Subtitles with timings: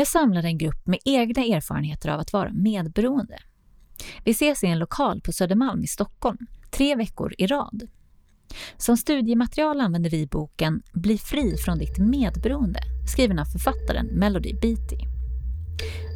[0.00, 3.38] Jag samlade en grupp med egna erfarenheter av att vara medberoende.
[4.24, 6.38] Vi ses i en lokal på Södermalm i Stockholm,
[6.70, 7.82] tre veckor i rad.
[8.76, 12.80] Som studiematerial använder vi boken Bli fri från ditt medberoende,
[13.12, 14.96] skriven av författaren Melody Beatty.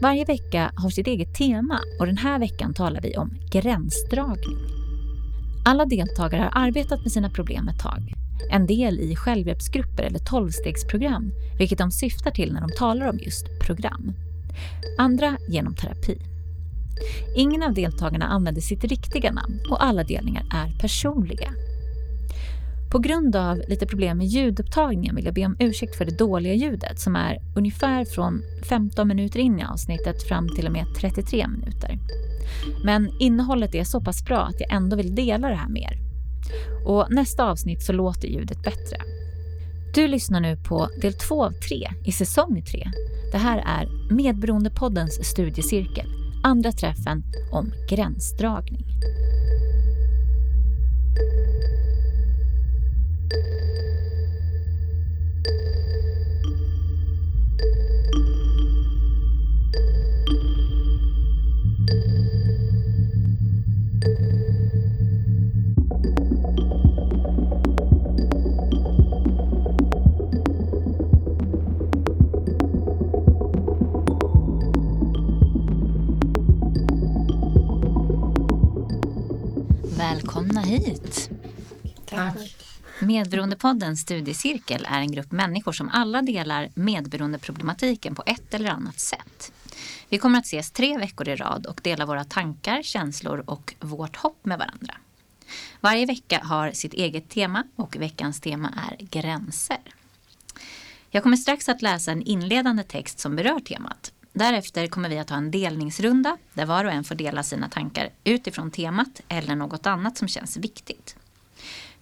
[0.03, 4.59] Varje vecka har sitt eget tema och den här veckan talar vi om gränsdragning.
[5.65, 8.24] Alla deltagare har arbetat med sina problem ett tag.
[8.51, 13.61] En del i självhjälpsgrupper eller tolvstegsprogram, vilket de syftar till när de talar om just
[13.61, 14.13] program.
[14.99, 16.19] Andra genom terapi.
[17.37, 21.51] Ingen av deltagarna använder sitt riktiga namn och alla delningar är personliga.
[22.91, 26.55] På grund av lite problem med ljudupptagningen vill jag be om ursäkt för det dåliga
[26.55, 31.49] ljudet som är ungefär från 15 minuter in i avsnittet fram till och med 33
[31.49, 31.99] minuter.
[32.85, 36.14] Men innehållet är så pass bra att jag ändå vill dela det här med er.
[36.85, 38.97] Och nästa avsnitt så låter ljudet bättre.
[39.95, 42.91] Du lyssnar nu på del två av tre i säsong tre.
[43.33, 46.07] Det här är Medberoendepoddens studiecirkel,
[46.43, 48.85] andra träffen om gränsdragning.
[83.05, 89.53] Medberoendepoddens studiecirkel är en grupp människor som alla delar medberoendeproblematiken på ett eller annat sätt.
[90.09, 94.17] Vi kommer att ses tre veckor i rad och dela våra tankar, känslor och vårt
[94.17, 94.95] hopp med varandra.
[95.81, 99.79] Varje vecka har sitt eget tema och veckans tema är gränser.
[101.11, 104.13] Jag kommer strax att läsa en inledande text som berör temat.
[104.33, 108.11] Därefter kommer vi att ha en delningsrunda där var och en får dela sina tankar
[108.25, 111.17] utifrån temat eller något annat som känns viktigt.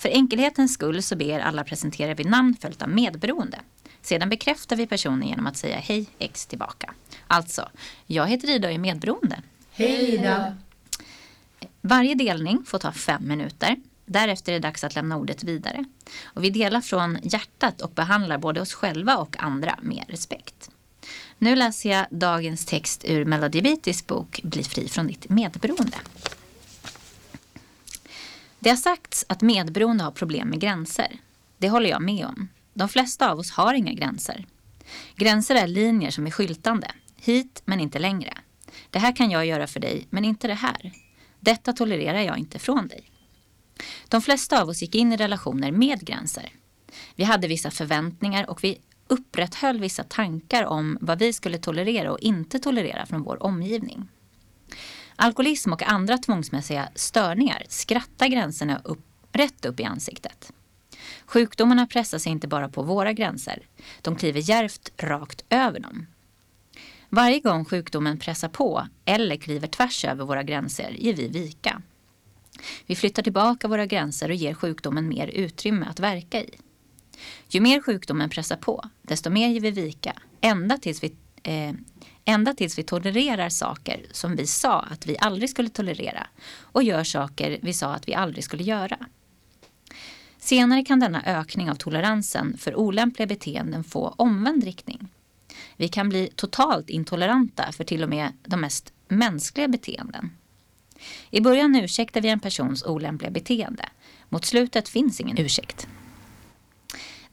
[0.03, 3.59] För enkelhetens skull så ber alla presentera vid namn följt av medberoende.
[4.01, 6.95] Sedan bekräftar vi personen genom att säga hej X tillbaka.
[7.27, 7.69] Alltså,
[8.07, 9.43] jag heter Ida och är medberoende.
[9.73, 10.57] Hej Ida.
[11.81, 13.77] Varje delning får ta fem minuter.
[14.07, 15.85] Därefter är det dags att lämna ordet vidare.
[16.25, 20.71] Och vi delar från hjärtat och behandlar både oss själva och andra med respekt.
[21.39, 25.97] Nu läser jag dagens text ur Melody Beattys bok Bli fri från ditt medberoende.
[28.63, 31.21] Det har sagts att medberoende har problem med gränser.
[31.59, 32.49] Det håller jag med om.
[32.75, 34.47] De flesta av oss har inga gränser.
[35.17, 36.91] Gränser är linjer som är skyltande.
[37.17, 38.33] Hit men inte längre.
[38.91, 40.93] Det här kan jag göra för dig men inte det här.
[41.41, 43.11] Detta tolererar jag inte från dig.
[44.09, 46.53] De flesta av oss gick in i relationer med gränser.
[47.15, 52.21] Vi hade vissa förväntningar och vi upprätthöll vissa tankar om vad vi skulle tolerera och
[52.21, 54.09] inte tolerera från vår omgivning.
[55.17, 60.53] Alkoholism och andra tvångsmässiga störningar skrattar gränserna upp, rätt upp i ansiktet.
[61.27, 63.63] Sjukdomarna pressar sig inte bara på våra gränser,
[64.03, 66.07] de kliver järvt rakt över dem.
[67.09, 71.83] Varje gång sjukdomen pressar på eller kliver tvärs över våra gränser ger vi vika.
[72.87, 76.51] Vi flyttar tillbaka våra gränser och ger sjukdomen mer utrymme att verka i.
[77.49, 81.75] Ju mer sjukdomen pressar på, desto mer ger vi vika, ända tills vi, eh,
[82.25, 86.27] ända tills vi tolererar saker som vi sa att vi aldrig skulle tolerera
[86.61, 88.99] och gör saker vi sa att vi aldrig skulle göra.
[90.39, 95.09] Senare kan denna ökning av toleransen för olämpliga beteenden få omvänd riktning.
[95.77, 100.31] Vi kan bli totalt intoleranta för till och med de mest mänskliga beteenden.
[101.31, 103.89] I början ursäktar vi en persons olämpliga beteende.
[104.29, 105.89] Mot slutet finns ingen ursäkt.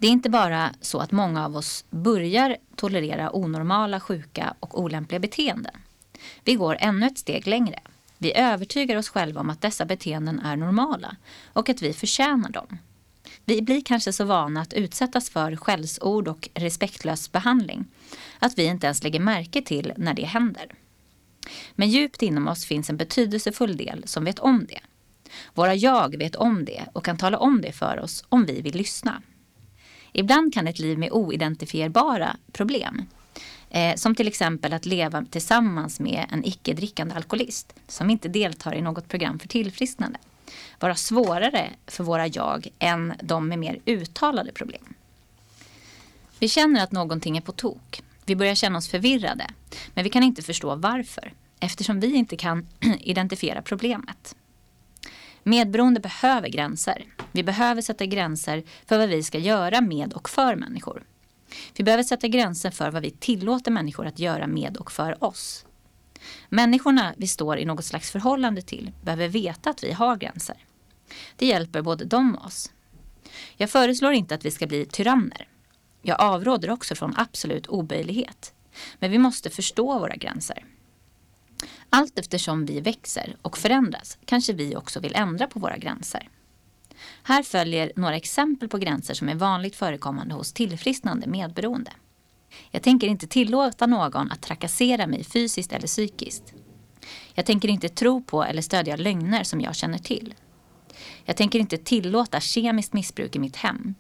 [0.01, 5.19] Det är inte bara så att många av oss börjar tolerera onormala, sjuka och olämpliga
[5.19, 5.75] beteenden.
[6.43, 7.79] Vi går ännu ett steg längre.
[8.17, 11.15] Vi övertygar oss själva om att dessa beteenden är normala
[11.53, 12.77] och att vi förtjänar dem.
[13.45, 17.85] Vi blir kanske så vana att utsättas för skällsord och respektlös behandling
[18.39, 20.71] att vi inte ens lägger märke till när det händer.
[21.75, 24.79] Men djupt inom oss finns en betydelsefull del som vet om det.
[25.53, 28.75] Våra jag vet om det och kan tala om det för oss om vi vill
[28.75, 29.21] lyssna.
[30.13, 33.05] Ibland kan ett liv med oidentifierbara problem
[33.69, 38.81] eh, som till exempel att leva tillsammans med en icke-drickande alkoholist som inte deltar i
[38.81, 40.19] något program för tillfrisknande
[40.79, 44.93] vara svårare för våra jag än de med mer uttalade problem.
[46.39, 48.01] Vi känner att någonting är på tok.
[48.25, 49.47] Vi börjar känna oss förvirrade,
[49.93, 52.67] men vi kan inte förstå varför eftersom vi inte kan
[52.99, 54.35] identifiera problemet.
[55.49, 57.05] Medberoende behöver gränser.
[57.31, 61.03] Vi behöver sätta gränser för vad vi ska göra med och för människor.
[61.77, 65.65] Vi behöver sätta gränser för vad vi tillåter människor att göra med och för oss.
[66.49, 70.57] Människorna vi står i något slags förhållande till behöver veta att vi har gränser.
[71.35, 72.71] Det hjälper både dem och oss.
[73.57, 75.47] Jag föreslår inte att vi ska bli tyranner.
[76.01, 78.53] Jag avråder också från absolut oböjlighet.
[78.99, 80.65] Men vi måste förstå våra gränser.
[81.89, 86.29] Allt eftersom vi växer och förändras kanske vi också vill ändra på våra gränser.
[87.23, 91.91] Här följer några exempel på gränser som är vanligt förekommande hos tillfrisknande medberoende.
[92.71, 96.53] Jag tänker inte tillåta någon att trakassera mig fysiskt eller psykiskt.
[97.33, 100.33] Jag tänker inte tro på eller stödja lögner som jag känner till.
[101.25, 103.95] Jag tänker inte tillåta kemiskt missbruk i mitt hem.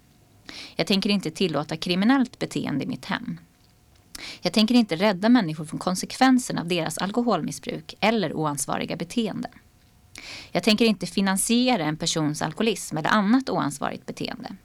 [0.75, 3.39] Jag tänker inte tillåta kriminellt beteende i mitt hem.
[4.41, 9.49] Jag tänker inte rädda människor från konsekvenserna av deras alkoholmissbruk eller oansvariga beteende.
[10.51, 14.55] Jag tänker inte finansiera en persons alkoholism eller annat oansvarigt beteende.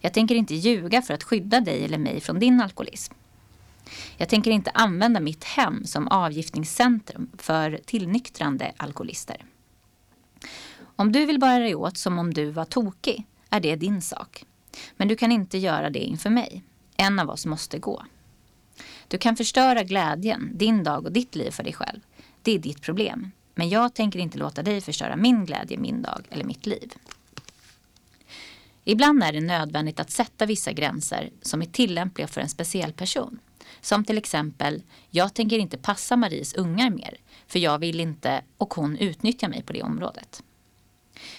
[0.00, 3.14] Jag tänker inte ljuga för att skydda dig eller mig från din alkoholism.
[4.16, 9.44] Jag tänker inte använda mitt hem som avgiftningscentrum för tillnyktrande alkoholister.
[10.96, 14.44] Om du vill bära dig åt som om du var tokig är det din sak.
[14.96, 16.62] Men du kan inte göra det inför mig.
[16.96, 18.04] En av oss måste gå.
[19.14, 22.00] Du kan förstöra glädjen, din dag och ditt liv för dig själv.
[22.42, 23.30] Det är ditt problem.
[23.54, 26.92] Men jag tänker inte låta dig förstöra min glädje, min dag eller mitt liv.
[28.84, 33.38] Ibland är det nödvändigt att sätta vissa gränser som är tillämpliga för en speciell person.
[33.80, 38.74] Som till exempel, jag tänker inte passa Maries ungar mer för jag vill inte och
[38.74, 40.42] hon utnyttjar mig på det området.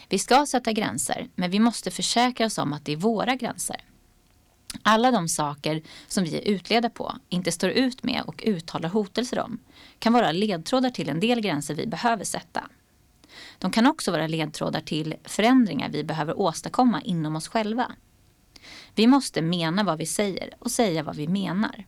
[0.10, 3.82] Vi ska sätta gränser, men vi måste försäkra oss om att det är våra gränser.
[4.84, 9.40] Alla de saker som vi är utledda på, inte står ut med och uttalar hotelser
[9.40, 9.60] om
[10.00, 12.64] kan vara ledtrådar till en del gränser vi behöver sätta.
[13.60, 17.92] De kan också vara ledtrådar till förändringar vi behöver åstadkomma inom oss själva.
[18.96, 21.86] Vi måste mena vad vi säger och säga vad vi menar.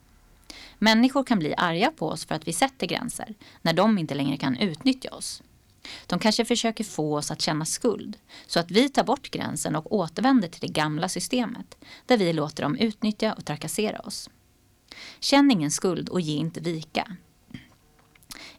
[0.77, 4.37] Människor kan bli arga på oss för att vi sätter gränser när de inte längre
[4.37, 5.43] kan utnyttja oss.
[6.05, 8.17] De kanske försöker få oss att känna skuld
[8.47, 12.63] så att vi tar bort gränsen och återvänder till det gamla systemet där vi låter
[12.63, 14.29] dem utnyttja och trakassera oss.
[15.19, 17.15] Känn ingen skuld och ge inte vika.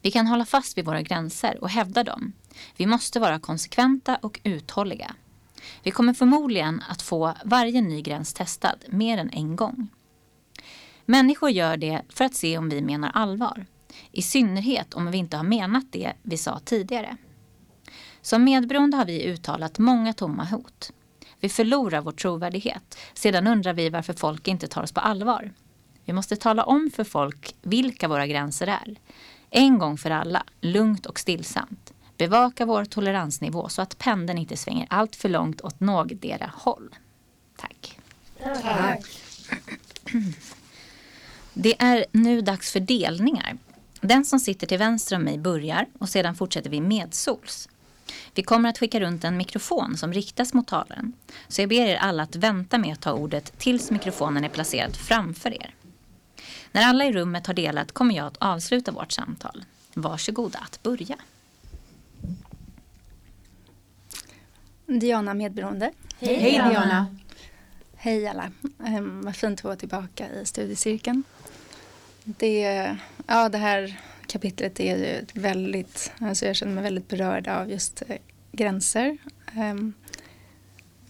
[0.03, 2.33] Vi kan hålla fast vid våra gränser och hävda dem.
[2.77, 5.15] Vi måste vara konsekventa och uthålliga.
[5.83, 9.89] Vi kommer förmodligen att få varje ny gräns testad mer än en gång.
[11.05, 13.67] Människor gör det för att se om vi menar allvar.
[14.13, 17.17] I synnerhet om vi inte har menat det vi sa tidigare.
[18.21, 20.93] Som medberoende har vi uttalat många tomma hot.
[21.41, 22.99] Vi förlorar vår trovärdighet.
[23.15, 25.53] Sedan undrar vi varför folk inte tar oss på allvar.
[26.05, 28.99] Vi måste tala om för folk vilka våra gränser är.
[29.51, 31.93] En gång för alla, lugnt och stillsamt.
[32.17, 36.95] Bevaka vår toleransnivå så att pendeln inte svänger allt för långt åt någotdera håll.
[37.57, 37.99] Tack.
[38.63, 39.05] Tack.
[41.55, 43.57] Det är nu dags för delningar.
[44.01, 47.69] Den som sitter till vänster om mig börjar och sedan fortsätter vi medsols.
[48.35, 51.13] Vi kommer att skicka runt en mikrofon som riktas mot talaren.
[51.49, 54.97] Så jag ber er alla att vänta med att ta ordet tills mikrofonen är placerad
[54.97, 55.75] framför er.
[56.73, 59.65] När alla i rummet har delat kommer jag att avsluta vårt samtal.
[59.95, 61.17] Varsågoda att börja.
[64.87, 65.93] Diana Medberoende.
[66.19, 67.17] Hej, Hej Diana.
[67.97, 68.51] Hej alla.
[68.79, 71.23] Um, vad fint att vara tillbaka i studiecirkeln.
[72.37, 72.97] Det,
[73.27, 78.03] ja, det här kapitlet är ju väldigt, alltså jag känner mig väldigt berörd av just
[78.09, 78.17] eh,
[78.53, 79.19] gränser.
[79.57, 79.93] Ehm,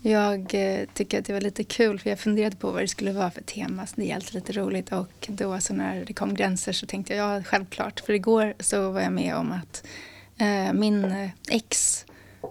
[0.03, 3.13] jag eh, tycker att det var lite kul för jag funderade på vad det skulle
[3.13, 3.87] vara för tema.
[3.87, 7.15] Så det är alltid lite roligt och då så när det kom gränser så tänkte
[7.15, 8.01] jag ja självklart.
[8.01, 9.87] För igår så var jag med om att
[10.39, 12.05] eh, min eh, ex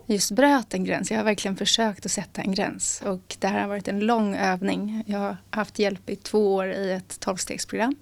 [0.06, 1.12] just bröt en gräns.
[1.12, 4.36] Jag har verkligen försökt att sätta en gräns och det här har varit en lång
[4.36, 5.04] övning.
[5.08, 7.96] Jag har haft hjälp i två år i ett tolvstegsprogram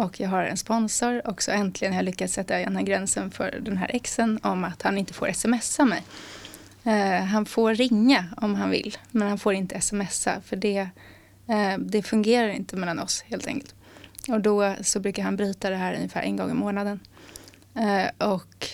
[0.00, 3.30] och jag har en sponsor och så äntligen har jag lyckats sätta den här gränsen
[3.30, 6.02] för den här exen om att han inte får smsa mig.
[6.84, 10.88] Eh, han får ringa om han vill, men han får inte smsa för det,
[11.48, 13.74] eh, det fungerar inte mellan oss helt enkelt.
[14.28, 17.00] Och då så brukar han bryta det här ungefär en gång i månaden.
[17.74, 18.66] Eh, och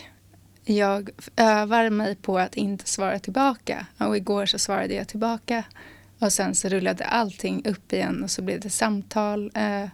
[0.64, 3.86] jag övar mig på att inte svara tillbaka.
[3.98, 5.64] Och igår så svarade jag tillbaka
[6.18, 9.88] och sen så rullade allting upp igen och så blev det samtal eh,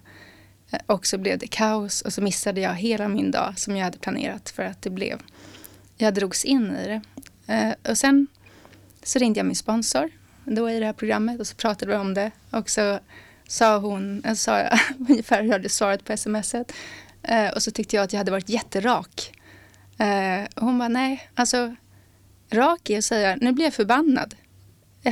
[0.72, 3.84] Eh, och så blev det kaos och så missade jag hela min dag som jag
[3.84, 5.20] hade planerat för att det blev,
[5.96, 7.00] jag drogs in i det.
[7.54, 8.26] Eh, och sen
[9.02, 10.10] så ringde jag min sponsor
[10.44, 12.30] då i det här programmet och så pratade vi om det.
[12.50, 12.98] Och så
[13.46, 16.72] sa hon, eh, sa jag ungefär hur jag hade svarat på smset.
[17.54, 19.32] Och så tyckte jag att jag hade varit jätterak.
[20.54, 21.76] Och hon bara, nej, alltså
[22.50, 24.34] rak är att säga, nu blir jag förbannad.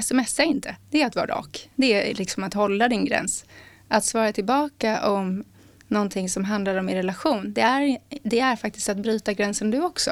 [0.03, 1.71] Smsa inte, det är att vara rak.
[1.75, 3.45] Det är liksom att hålla din gräns
[3.91, 5.45] att svara tillbaka om
[5.89, 9.83] någonting som handlar om er relation, det är, det är faktiskt att bryta gränsen du
[9.83, 10.11] också.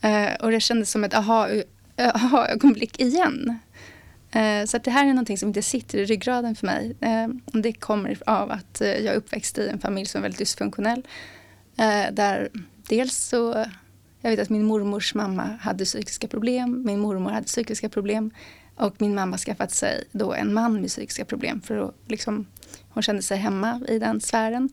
[0.00, 3.58] Eh, och det kändes som ett aha-ögonblick aha igen.
[4.30, 6.96] Eh, så att det här är någonting som inte sitter i ryggraden för mig.
[7.00, 10.38] Eh, det kommer av att eh, jag är uppväxt i en familj som är väldigt
[10.38, 11.06] dysfunktionell.
[11.76, 12.50] Eh, där
[12.88, 13.64] dels så,
[14.20, 18.30] jag vet att min mormors mamma hade psykiska problem, min mormor hade psykiska problem
[18.76, 22.46] och min mamma skaffat sig då en man med psykiska problem för att liksom,
[22.94, 24.68] hon kände sig hemma i den sfären.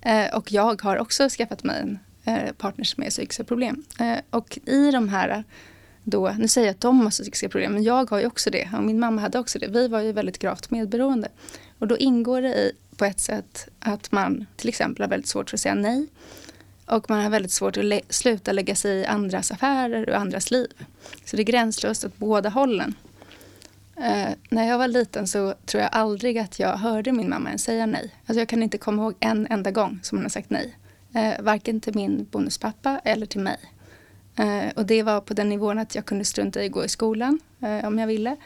[0.00, 3.84] Eh, och jag har också skaffat mig en eh, partner med psykiska problem.
[4.00, 5.44] Eh, och i de här
[6.04, 8.68] då, nu säger jag att de har psykiska problem, men jag har ju också det
[8.76, 9.66] och min mamma hade också det.
[9.66, 11.28] Vi var ju väldigt gravt medberoende.
[11.78, 15.50] Och då ingår det i, på ett sätt att man till exempel har väldigt svårt
[15.50, 16.06] för att säga nej.
[16.86, 20.50] Och man har väldigt svårt att lä sluta lägga sig i andras affärer och andras
[20.50, 20.66] liv.
[21.24, 22.94] Så det är gränslöst åt båda hållen.
[23.96, 27.64] Eh, när jag var liten så tror jag aldrig att jag hörde min mamma ens
[27.64, 28.14] säga nej.
[28.26, 30.76] Alltså jag kan inte komma ihåg en enda gång som hon har sagt nej.
[31.14, 33.58] Eh, varken till min bonuspappa eller till mig.
[34.36, 36.88] Eh, och det var på den nivån att jag kunde strunta i att gå i
[36.88, 38.36] skolan eh, om jag ville.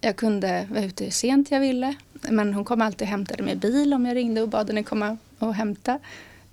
[0.00, 1.94] Jag kunde vara ute sent jag ville.
[2.30, 4.82] Men hon kom alltid och hämtade mig i bil om jag ringde och bad henne
[4.82, 5.98] komma och hämta.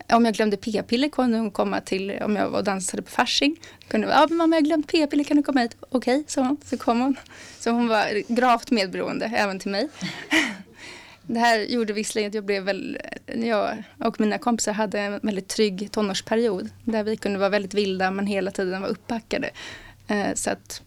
[0.09, 3.59] Om jag glömde p-piller kunde hon komma till, om jag var och dansade på Fasching.
[3.87, 5.75] Kunde ja mamma jag glömde glömt p-piller, kan du komma hit?
[5.79, 6.57] Okej, okay, sa hon.
[6.65, 7.15] Så kom hon.
[7.59, 9.89] Så hon var gravt medberoende, även till mig.
[11.27, 15.47] Det här gjorde visserligen att jag blev väl, jag och mina kompisar hade en väldigt
[15.47, 16.69] trygg tonårsperiod.
[16.83, 19.49] Där vi kunde vara väldigt vilda men hela tiden var uppbackade.
[20.07, 20.81] Eh, så att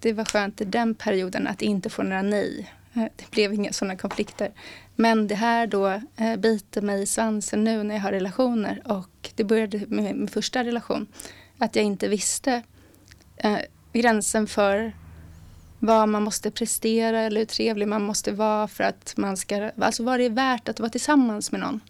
[0.00, 2.70] det var skönt i den perioden att inte få några nej.
[2.94, 4.50] Eh, det blev inga sådana konflikter.
[4.96, 9.30] Men det här då eh, biter mig i svansen nu när jag har relationer och
[9.34, 11.06] det började med min första relation.
[11.58, 12.62] Att jag inte visste
[13.36, 13.58] eh,
[13.92, 14.92] gränsen för
[15.78, 20.04] vad man måste prestera eller hur trevlig man måste vara för att man ska, alltså
[20.04, 21.80] vad det är värt att vara tillsammans med någon.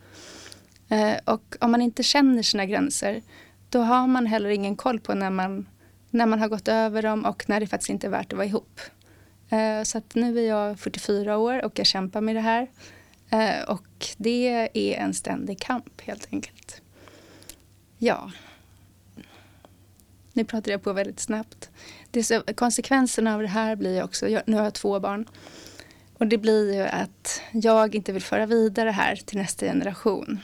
[0.88, 3.22] Eh, och om man inte känner sina gränser
[3.70, 5.68] då har man heller ingen koll på när man,
[6.10, 8.46] när man har gått över dem och när det faktiskt inte är värt att vara
[8.46, 8.80] ihop.
[9.48, 12.68] Eh, så att nu är jag 44 år och jag kämpar med det här.
[13.34, 16.82] Eh, och det är en ständig kamp helt enkelt.
[17.98, 18.30] Ja.
[20.32, 21.70] Nu pratar jag på väldigt snabbt.
[22.10, 25.28] Det så, konsekvenserna av det här blir också, jag, nu har jag två barn.
[26.18, 30.40] Och det blir ju att jag inte vill föra vidare det här till nästa generation.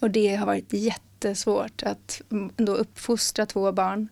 [0.00, 2.22] Och det har varit jättesvårt att
[2.56, 4.08] då uppfostra två barn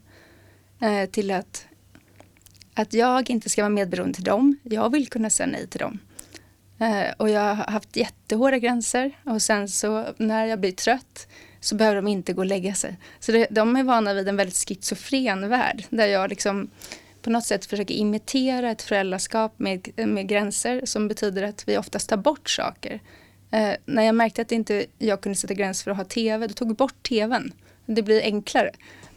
[0.81, 1.67] eh, till att
[2.75, 4.59] att jag inte ska vara medberoende till dem.
[4.62, 5.99] Jag vill kunna säga nej till dem.
[6.83, 11.29] Eh, och jag har haft jättehårda gränser och sen så när jag blir trött
[11.61, 12.97] så behöver de inte gå och lägga sig.
[13.21, 16.71] Så det, de är vana vid en väldigt schizofren värld där jag liksom
[17.23, 22.09] på något sätt försöker imitera ett föräldraskap med, med gränser som betyder att vi oftast
[22.09, 23.01] tar bort saker.
[23.51, 26.55] Eh, när jag märkte att inte jag kunde sätta gränser för att ha tv, då
[26.55, 27.53] tog vi bort tvn.
[27.87, 28.71] Det blir enklare.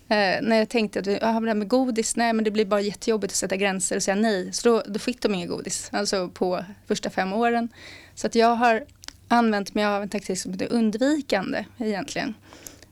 [0.07, 2.65] Eh, när jag tänkte att vi, ah, det här med godis, nej men det blir
[2.65, 4.53] bara jättejobbigt att sätta gränser och säga nej.
[4.53, 7.69] Så då, då fick de inget godis, alltså på första fem åren.
[8.15, 8.85] Så att jag har
[9.27, 12.33] använt mig av en taktik som heter undvikande egentligen.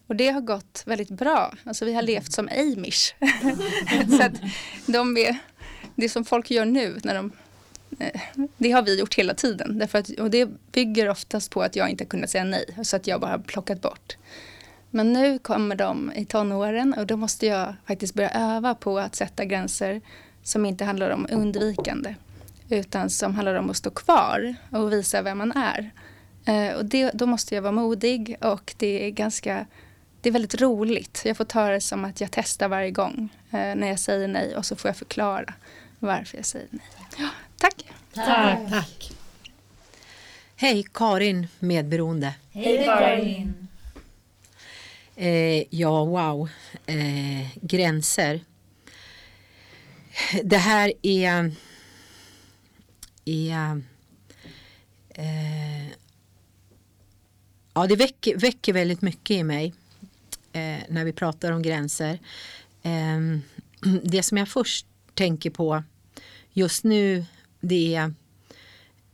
[0.07, 1.53] Och det har gått väldigt bra.
[1.63, 3.15] Alltså vi har levt som amish.
[4.17, 4.33] så att
[4.85, 5.37] de är,
[5.95, 7.31] det som folk gör nu när de
[7.99, 8.21] eh,
[8.57, 9.79] det har vi gjort hela tiden.
[9.79, 12.65] Därför att, och det bygger oftast på att jag inte kunnat säga nej.
[12.83, 14.17] Så att jag bara har plockat bort.
[14.95, 19.15] Men nu kommer de i tonåren och då måste jag faktiskt börja öva på att
[19.15, 20.01] sätta gränser
[20.43, 22.15] som inte handlar om undvikande
[22.69, 25.91] utan som handlar om att stå kvar och visa vem man är.
[26.45, 29.65] Eh, och det, då måste jag vara modig och det är ganska
[30.21, 31.21] det är väldigt roligt.
[31.25, 34.55] Jag får ta det som att jag testar varje gång eh, när jag säger nej
[34.55, 35.53] och så får jag förklara
[35.99, 36.87] varför jag säger nej.
[37.17, 37.85] Ja, tack!
[38.13, 38.69] Tack!
[38.69, 39.11] tack.
[40.55, 42.33] Hej, Karin, medberoende.
[42.51, 43.62] Hej Karin!
[45.15, 46.49] Eh, ja, wow.
[46.85, 48.41] Eh, gränser.
[50.43, 51.55] Det här är...
[53.25, 53.81] är
[55.15, 55.87] eh,
[57.73, 59.73] ja, det väcker, väcker väldigt mycket i mig
[60.53, 62.19] eh, när vi pratar om gränser.
[62.81, 63.19] Eh,
[64.03, 65.83] det som jag först tänker på
[66.53, 67.25] just nu
[67.59, 68.13] det är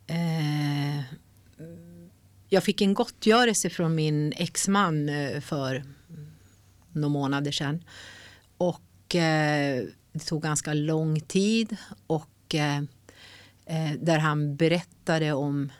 [0.07, 1.03] eh,
[2.49, 5.83] jag fick en gottgörelse från min exman eh, för
[6.91, 7.83] några månader sedan.
[8.57, 11.77] Och eh, det tog ganska lång tid
[12.07, 12.77] och eh,
[13.65, 15.71] eh där han berättade om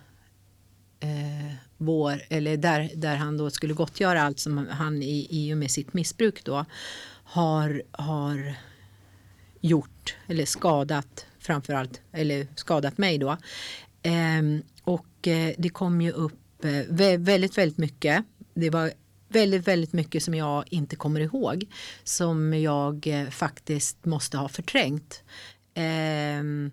[1.00, 5.58] eh, vår, eller där, där han då skulle gottgöra allt som han i, i och
[5.58, 6.66] med sitt missbruk då
[7.24, 8.56] har, har
[9.62, 13.38] gjort eller skadat framförallt, eller skadat mig då.
[14.02, 18.26] Ehm, och eh, det kom ju upp Eh, väldigt, väldigt mycket.
[18.54, 18.92] Det var
[19.28, 21.66] väldigt, väldigt mycket som jag inte kommer ihåg.
[22.04, 25.24] Som jag eh, faktiskt måste ha förträngt.
[25.74, 26.72] Eh,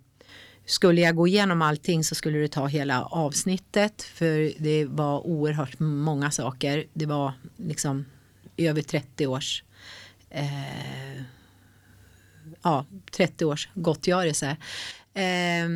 [0.66, 5.78] skulle jag gå igenom allting så skulle det ta hela avsnittet för det var oerhört
[5.78, 6.84] många saker.
[6.92, 8.04] Det var liksom
[8.56, 9.64] över 30 års
[10.30, 11.22] eh,
[12.62, 14.56] ja, 30 års gottgörelse.
[15.14, 15.68] Eh,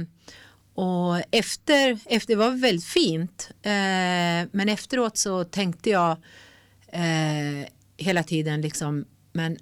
[0.74, 6.10] och efter, efter, det var väldigt fint, eh, men efteråt så tänkte jag
[6.88, 9.58] eh, hela tiden liksom, men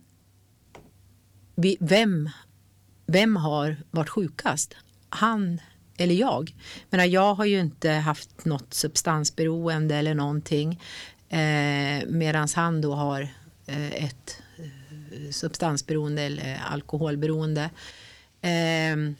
[1.54, 2.30] vi, vem,
[3.06, 4.74] vem har varit sjukast?
[5.08, 5.60] Han
[5.96, 6.54] eller jag?
[6.90, 10.80] Men jag har ju inte haft något substansberoende eller någonting
[11.28, 13.20] eh, medan han då har
[13.66, 17.70] eh, ett eh, substansberoende eller alkoholberoende.
[18.40, 19.16] Ehm,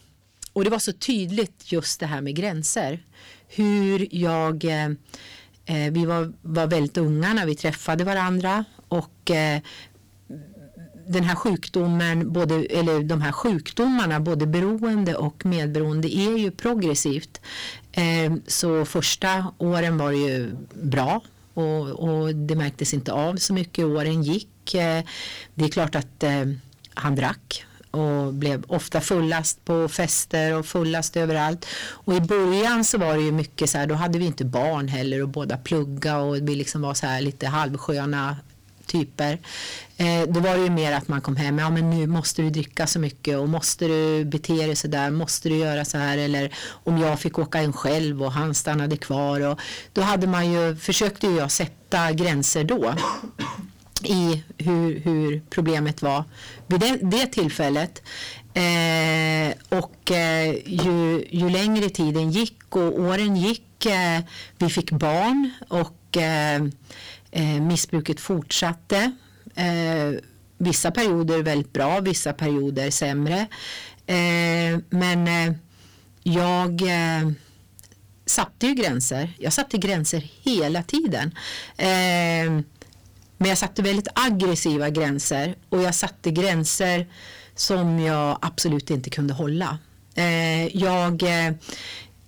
[0.59, 3.03] och det var så tydligt just det här med gränser.
[3.49, 4.87] Hur jag eh,
[5.65, 9.61] eh, vi var, var väldigt unga när vi träffade varandra och eh,
[11.09, 17.41] den här sjukdomen, både, eller de här sjukdomarna, både beroende och medberoende, är ju progressivt.
[17.93, 20.51] Eh, så första åren var det ju
[20.83, 21.23] bra
[21.55, 23.85] och, och det märktes inte av så mycket.
[23.85, 24.75] Åren gick.
[24.75, 25.05] Eh,
[25.55, 26.45] det är klart att eh,
[26.95, 31.67] han drack och blev ofta fullast på fester och fullast överallt.
[31.91, 34.89] Och i början så var det ju mycket så här, då hade vi inte barn
[34.89, 38.37] heller och båda plugga och vi liksom var så här lite halvsköna
[38.89, 39.39] typer.
[39.97, 42.51] Eh, då var det ju mer att man kom hem, ja men nu måste du
[42.51, 46.19] dricka så mycket och måste du bete dig så där, måste du göra så här
[46.19, 46.55] eller
[46.85, 49.61] om jag fick åka in själv och han stannade kvar och
[49.93, 52.95] då hade man ju, försökte ju jag sätta gränser då
[54.05, 56.25] i hur, hur problemet var
[56.67, 58.03] vid det, det tillfället.
[58.55, 64.21] Eh, och eh, ju, ju längre tiden gick och åren gick, eh,
[64.59, 66.63] vi fick barn och eh,
[67.31, 69.13] eh missbruket fortsatte.
[69.55, 70.21] Eh,
[70.59, 73.47] vissa perioder väldigt bra, vissa perioder sämre.
[74.07, 75.55] Eh, men eh,
[76.23, 76.83] jag
[78.27, 79.33] satte ju gränser.
[79.39, 81.35] Jag satte gränser hela tiden.
[83.39, 87.07] Men jag satte väldigt aggressiva gränser och jag satte gränser
[87.55, 89.79] som jag absolut inte kunde hålla.
[90.15, 91.53] Eh, jag eh,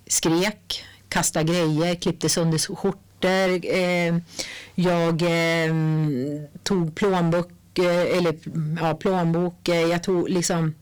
[0.07, 3.75] skrek, kastade grejer, klippte sönder skjortor.
[3.75, 4.17] Eh,
[4.75, 5.73] jag eh,
[6.63, 8.35] tog plånbok, eh, eller,
[8.81, 9.67] ja, plånbok.
[9.69, 10.75] Eh, jag, tog, liksom,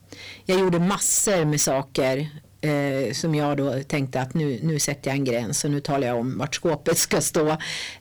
[0.46, 2.30] jag gjorde massor med saker
[2.62, 6.08] Eh, som jag då tänkte att nu, nu sätter jag en gräns och nu talar
[6.08, 7.50] jag om vart skåpet ska stå.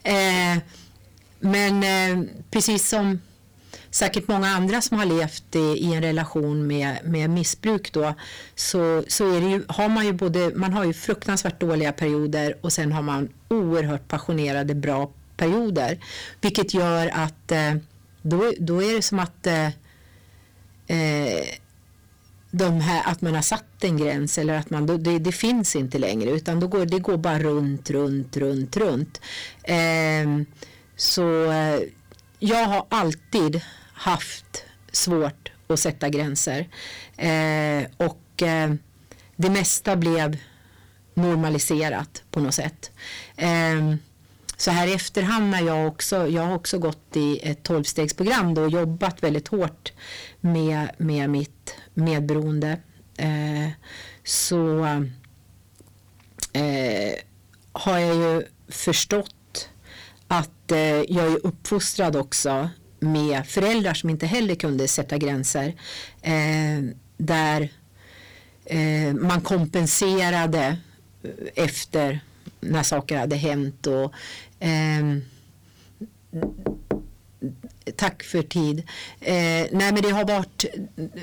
[0.03, 0.57] Eh,
[1.39, 3.19] men eh, precis som
[3.91, 8.13] säkert många andra som har levt i, i, en relation med, med missbruk då
[8.55, 12.57] så, så är det ju, har man ju både, man har ju fruktansvärt dåliga perioder
[12.61, 15.99] och sen har man oerhört passionerade bra perioder.
[16.41, 17.75] Vilket gör att eh,
[18.21, 19.67] då, då är det som att eh,
[20.87, 21.45] eh
[22.51, 25.97] de här, att man har satt en gräns eller att man, det, det finns inte
[25.97, 29.21] längre utan då går, det går bara runt, runt, runt, runt.
[29.63, 30.25] Eh,
[30.99, 31.79] så eh,
[32.39, 33.61] jag har alltid
[33.93, 36.67] haft svårt att sätta gränser.
[37.17, 38.73] Eh, och eh,
[39.35, 40.37] det mesta blev
[41.13, 42.91] normaliserat på något sätt.
[43.35, 43.95] Eh,
[44.57, 48.61] så här i efterhand när jag också, jag har också gått i ett tolvstegsprogram då
[48.61, 49.93] och jobbat väldigt hårt
[50.39, 52.77] med, med mitt medberoende.
[53.17, 53.69] Eh,
[54.23, 54.85] så
[56.53, 57.13] eh,
[57.71, 59.35] har jag ju förstått
[60.29, 60.79] att eh,
[61.11, 65.75] jag är uppfostrad också med föräldrar som inte heller kunde sätta gränser.
[66.21, 66.83] Eh,
[67.17, 67.69] där
[68.65, 70.77] eh, man kompenserade
[71.23, 72.19] eh, efter
[72.59, 73.87] när saker hade hänt.
[73.87, 74.13] Och,
[74.59, 75.17] eh,
[77.95, 78.79] tack för tid.
[79.19, 80.65] Eh, nej men det har varit,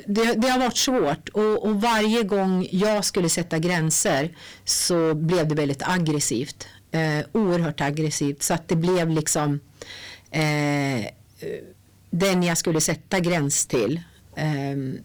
[0.07, 5.49] det, det har varit svårt och, och, varje gång jag skulle sätta gränser så blev
[5.49, 9.61] det väldigt aggressivt eh, oerhört aggressivt så att det blev liksom
[10.31, 11.07] eh,
[12.11, 14.01] den jag skulle sätta gräns till
[14.37, 15.03] eh,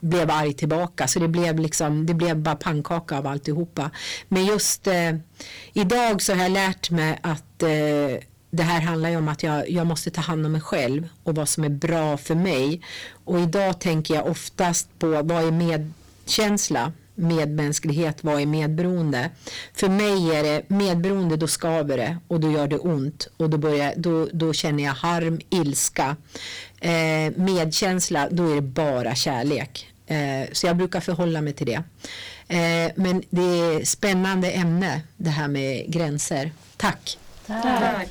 [0.00, 3.90] blev arg tillbaka så det blev liksom det blev bara pannkaka av alltihopa.
[4.28, 5.16] Men just eh,
[5.72, 9.70] idag så har jag lärt mig att eh, det här handlar ju om att jag,
[9.70, 12.80] jag måste ta hand om mig själv och vad som är bra för mig.
[13.24, 19.30] Och idag tänker jag oftast på vad är medkänsla medmänsklighet, vad är medberoende?
[19.74, 23.58] För mig är det medberoende, då skaver det och då gör det ont och då,
[23.58, 26.16] börjar, då, då känner jag harm, ilska.
[26.80, 29.92] Eh, medkänsla, då är det bara kärlek.
[30.06, 31.82] Eh, så jag brukar förhålla mig till det.
[32.48, 36.50] Eh, men det är spännande ämne det här med gränser.
[36.76, 37.18] Tack!
[37.46, 38.08] Tack.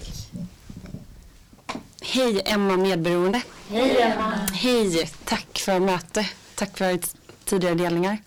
[2.01, 3.41] Hej Emma medberoende.
[3.69, 4.31] Hej Emma.
[4.53, 6.29] Hej, tack för möte.
[6.55, 6.99] Tack för
[7.45, 8.17] tidigare delningar.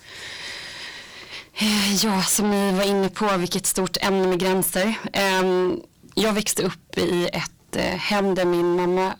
[1.61, 4.95] Eh, ja, som ni var inne på, vilket stort ämne med gränser.
[5.13, 5.81] Ehm,
[6.15, 9.15] jag växte upp i ett eh, hem där min mamma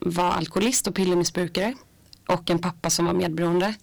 [0.00, 1.74] var alkoholist och pillermissbrukare
[2.28, 3.74] och en pappa som var medberoende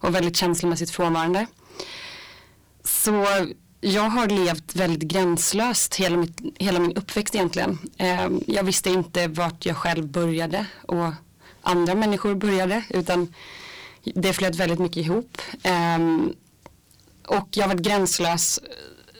[0.00, 1.46] och väldigt känslomässigt frånvarande.
[2.84, 3.26] Så
[3.80, 7.78] jag har levt väldigt gränslöst hela, mitt, hela min uppväxt egentligen.
[7.98, 11.12] Ehm, jag visste inte vart jag själv började och
[11.62, 13.34] andra människor började utan
[14.04, 15.38] det flöt väldigt mycket ihop.
[15.62, 16.32] Ehm,
[17.30, 18.68] och jag har varit gränslös eh,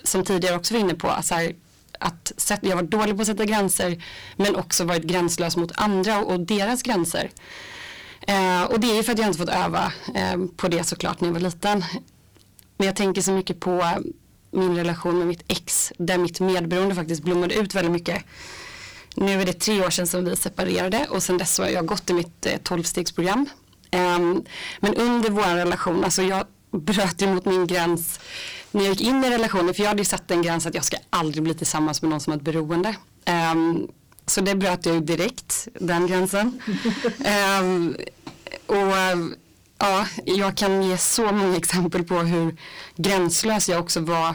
[0.04, 1.14] som tidigare också var inne på.
[1.22, 1.54] Så här,
[1.98, 4.02] att sätta, jag var dålig på att sätta gränser
[4.36, 7.30] men också varit gränslös mot andra och, och deras gränser.
[8.20, 11.20] Eh, och det är ju för att jag inte fått öva eh, på det såklart
[11.20, 11.84] när jag var liten.
[12.76, 13.98] Men jag tänker så mycket på eh,
[14.50, 18.24] min relation med mitt ex där mitt medberoende faktiskt blommade ut väldigt mycket.
[19.14, 22.10] Nu är det tre år sedan som vi separerade och sen dess har jag gått
[22.10, 23.46] i mitt eh, tolvstegsprogram.
[23.90, 24.44] Ehm,
[24.80, 28.20] men under vår relation, alltså jag bröt ju mot min gräns
[28.70, 30.84] när jag gick in i relationen för jag hade ju satt en gräns att jag
[30.84, 32.96] ska aldrig bli tillsammans med någon som har ett beroende.
[33.24, 33.88] Ehm,
[34.26, 36.60] så det bröt jag ju direkt, den gränsen.
[37.24, 37.96] Ehm,
[38.66, 38.76] och
[39.78, 42.56] ja, jag kan ge så många exempel på hur
[42.96, 44.34] gränslös jag också var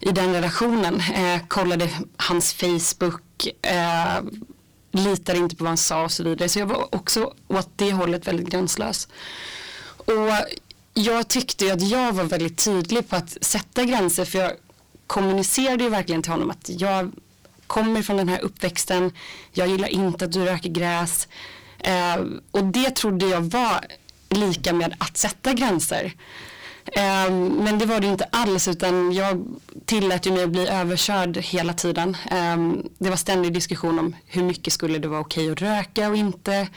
[0.00, 1.00] i den relationen.
[1.00, 4.22] Eh, kollade hans Facebook, eh,
[4.90, 6.48] litade inte på vad han sa och så vidare.
[6.48, 9.08] Så jag var också åt det hållet väldigt gränslös.
[9.96, 10.30] Och
[10.94, 14.52] jag tyckte ju att jag var väldigt tydlig på att sätta gränser för jag
[15.06, 17.12] kommunicerade ju verkligen till honom att jag
[17.66, 19.12] kommer från den här uppväxten,
[19.52, 21.28] jag gillar inte att du röker gräs.
[21.78, 22.16] Eh,
[22.50, 23.84] och det trodde jag var
[24.30, 26.12] lika med att sätta gränser.
[26.86, 29.44] Eh, men det var det inte alls utan jag
[29.84, 32.16] tillät ju mig att bli överkörd hela tiden.
[32.30, 32.56] Eh,
[32.98, 36.68] det var ständig diskussion om hur mycket skulle det vara okej att röka och inte.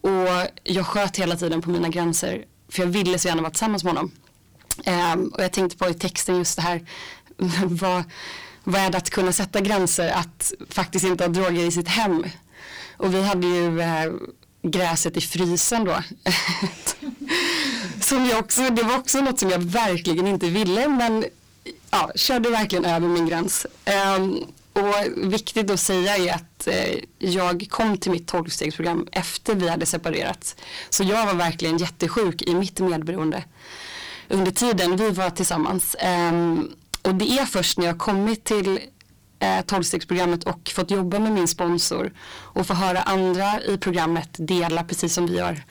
[0.00, 0.28] Och
[0.64, 3.92] jag sköt hela tiden på mina gränser för jag ville så gärna vara tillsammans med
[3.92, 4.10] honom.
[4.86, 6.80] Um, och jag tänkte på i texten just det här,
[7.64, 8.02] vad,
[8.64, 12.24] vad är det att kunna sätta gränser, att faktiskt inte ha droger i sitt hem.
[12.96, 14.12] Och vi hade ju eh,
[14.62, 16.02] gräset i frysen då.
[18.00, 21.24] som jag också, det var också något som jag verkligen inte ville men
[21.90, 23.66] ja, körde verkligen över min gräns.
[24.16, 24.46] Um,
[24.78, 29.86] och viktigt att säga är att eh, jag kom till mitt tolvstegsprogram efter vi hade
[29.86, 30.56] separerat.
[30.90, 33.44] Så jag var verkligen jättesjuk i mitt medberoende
[34.28, 35.96] under tiden vi var tillsammans.
[36.30, 38.80] Um, och det är först när jag kommit till
[39.38, 44.84] eh, tolvstegsprogrammet och fått jobba med min sponsor och få höra andra i programmet dela
[44.84, 45.62] precis som vi gör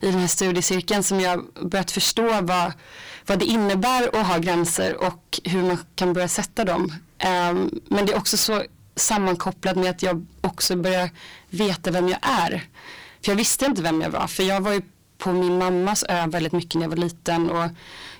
[0.00, 2.72] i den här studiecirkeln som jag börjat förstå vad,
[3.26, 6.92] vad det innebär att ha gränser och hur man kan börja sätta dem.
[7.24, 8.62] Um, men det är också så
[8.96, 11.10] sammankopplat med att jag också börjar
[11.50, 12.50] veta vem jag är.
[13.24, 14.82] För jag visste inte vem jag var för jag var ju
[15.18, 17.68] på min mammas ö väldigt mycket när jag var liten och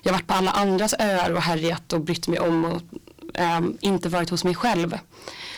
[0.01, 2.81] jag har varit på alla andras öar och härjat och brytt mig om och
[3.57, 4.97] um, inte varit hos mig själv.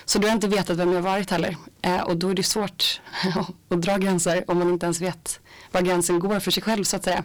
[0.05, 1.57] Så då har jag inte vetat vem jag varit heller.
[1.87, 3.01] Uh, och då är det svårt
[3.69, 5.39] att dra gränser om man inte ens vet
[5.73, 7.23] var gränsen går för sig själv så att säga.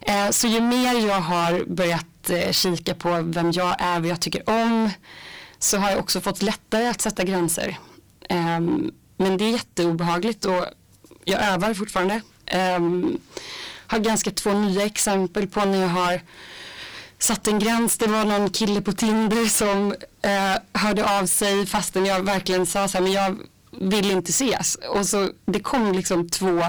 [0.00, 4.20] Eh, så ju mer jag har börjat eh, kika på vem jag är, vad jag
[4.20, 4.90] tycker om
[5.58, 7.78] så har jag också fått lättare att sätta gränser.
[8.28, 10.64] Ehm, men det är jätteobehagligt och
[11.24, 12.20] jag övar fortfarande.
[12.44, 13.18] Jag
[13.86, 16.20] har ganska två nya exempel på när jag har
[17.18, 17.98] satt en gräns.
[17.98, 22.88] Det var någon kille på Tinder som eh, hörde av sig fastän jag verkligen sa
[22.88, 23.36] så här, men jag
[23.70, 24.74] vill inte ses.
[24.74, 26.62] Och så det kom liksom två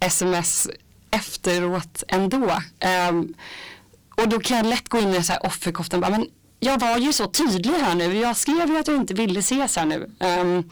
[0.00, 0.68] sms
[1.16, 2.60] efteråt ändå.
[3.10, 3.34] Um,
[4.14, 6.00] och då kan jag lätt gå in i så här offerkoftan.
[6.00, 6.26] Bara, men
[6.60, 8.18] jag var ju så tydlig här nu.
[8.18, 10.10] Jag skrev ju att jag inte ville ses här nu.
[10.20, 10.70] Um,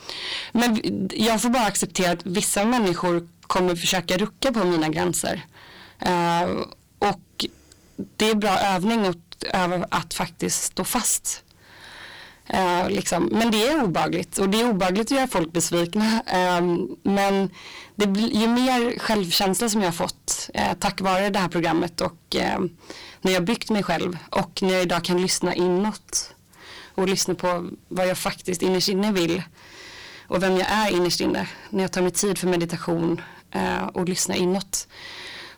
[0.53, 0.81] men
[1.13, 5.47] jag får bara acceptera att vissa människor kommer försöka rucka på mina gränser.
[6.03, 6.65] Uh,
[6.99, 7.47] och
[8.17, 9.45] det är bra övning att,
[9.89, 11.44] att faktiskt stå fast.
[12.55, 13.25] Uh, liksom.
[13.33, 16.23] Men det är obagligt och det är obagligt att göra folk besvikna.
[16.59, 17.51] Um, men
[17.95, 22.01] det blir, ju mer självkänsla som jag har fått uh, tack vare det här programmet
[22.01, 22.77] och ehm,
[23.21, 26.35] när jag byggt mig själv och när jag idag kan lyssna inåt
[26.95, 29.43] och lyssna på vad jag faktiskt innerst inne vill
[30.27, 34.09] och vem jag är innerst inne när jag tar mig tid för meditation eh, och
[34.09, 34.87] lyssnar inåt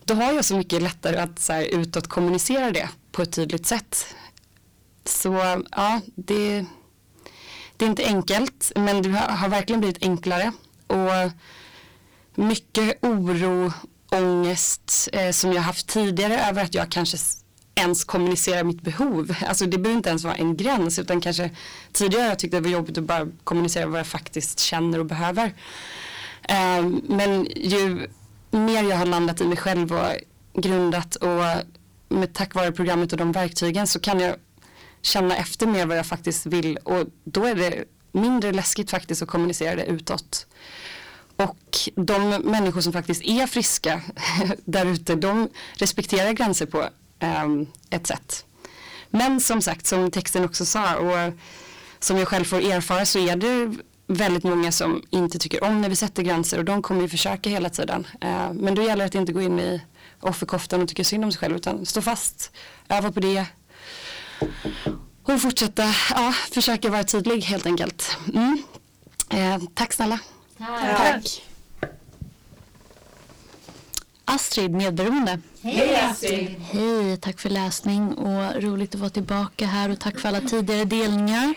[0.06, 3.66] då har jag så mycket lättare att så här, utåt kommunicera det på ett tydligt
[3.66, 4.14] sätt.
[5.08, 6.64] Så ja, det,
[7.76, 10.52] det är inte enkelt men det har verkligen blivit enklare.
[10.86, 11.32] Och
[12.34, 13.72] mycket oro,
[14.10, 17.16] ångest eh, som jag haft tidigare över att jag kanske
[17.74, 19.34] ens kommunicera mitt behov.
[19.46, 21.50] Alltså det behöver inte ens vara en gräns utan kanske
[21.92, 25.06] tidigare har jag tyckt det var jobbigt att bara kommunicera vad jag faktiskt känner och
[25.06, 25.54] behöver.
[26.42, 28.08] Eh, men ju
[28.50, 30.12] mer jag har landat i mig själv och
[30.54, 31.44] grundat och
[32.08, 34.36] med tack vare programmet och de verktygen så kan jag
[35.02, 39.28] känna efter mer vad jag faktiskt vill och då är det mindre läskigt faktiskt att
[39.28, 40.46] kommunicera det utåt.
[41.36, 44.02] Och de människor som faktiskt är friska
[44.64, 46.88] där ute, de respekterar gränser på
[47.44, 48.44] um, ett sätt.
[49.10, 51.32] Men som sagt, som texten också sa och
[51.98, 55.88] som jag själv får erfara så är det väldigt många som inte tycker om när
[55.88, 58.06] vi sätter gränser och de kommer ju försöka hela tiden.
[58.24, 59.80] Uh, men då gäller det att inte gå in i
[60.20, 62.52] offerkoftan och tycka synd om sig själv utan stå fast,
[62.88, 63.46] öva på det
[65.22, 68.16] och fortsätta ja, försöka vara tydlig helt enkelt.
[68.34, 68.62] Mm.
[69.30, 70.18] Eh, tack snälla.
[70.58, 70.96] Tack.
[70.96, 71.42] tack.
[74.24, 75.40] Astrid, medberoende.
[75.62, 76.56] Hej Astrid!
[76.72, 80.84] Hej, tack för läsning och roligt att vara tillbaka här och tack för alla tidigare
[80.84, 81.54] delningar.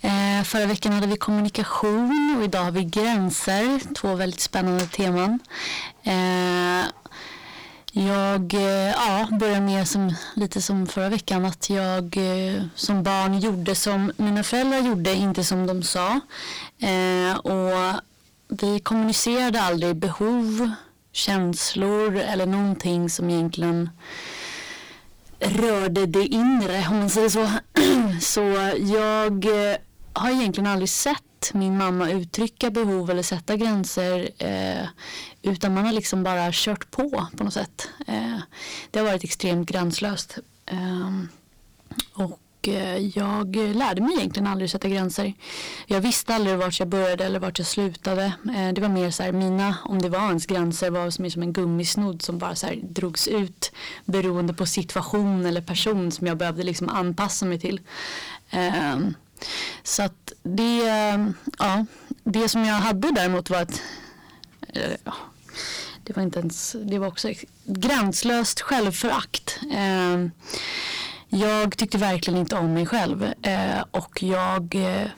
[0.00, 5.38] Eh, förra veckan hade vi kommunikation och idag har vi gränser, två väldigt spännande teman.
[6.02, 6.86] Eh,
[7.98, 13.38] jag eh, ja, börjar med som, lite som förra veckan att jag eh, som barn
[13.38, 16.20] gjorde som mina föräldrar gjorde, inte som de sa.
[16.78, 18.00] Eh, och
[18.48, 20.70] vi kommunicerade aldrig behov,
[21.12, 23.90] känslor eller någonting som egentligen
[25.38, 27.50] rörde det inre om man säger så.
[28.20, 28.40] Så
[28.78, 29.76] jag eh,
[30.12, 31.22] har egentligen aldrig sett
[31.54, 34.88] min mamma uttrycka behov eller sätta gränser eh,
[35.42, 37.88] utan man har liksom bara kört på på något sätt.
[38.06, 38.38] Eh,
[38.90, 40.38] det har varit extremt gränslöst.
[40.66, 41.28] Ehm,
[42.14, 45.34] och eh, jag lärde mig egentligen aldrig att sätta gränser.
[45.86, 48.24] Jag visste aldrig vart jag började eller vart jag slutade.
[48.56, 51.42] Eh, det var mer så här, mina, om det var ens gränser, var som, som
[51.42, 53.72] en gummisnodd som bara så här drogs ut
[54.04, 57.80] beroende på situation eller person som jag behövde liksom anpassa mig till.
[58.52, 59.14] Um,
[59.82, 60.82] så att det,
[61.58, 61.86] ja,
[62.24, 63.82] det som jag hade däremot var att
[64.72, 65.14] eh, ja,
[66.02, 67.32] det var inte ens, det var också
[67.64, 69.58] gränslöst självförakt.
[69.72, 70.26] Eh,
[71.28, 75.08] jag tyckte verkligen inte om mig själv eh, och jag eh,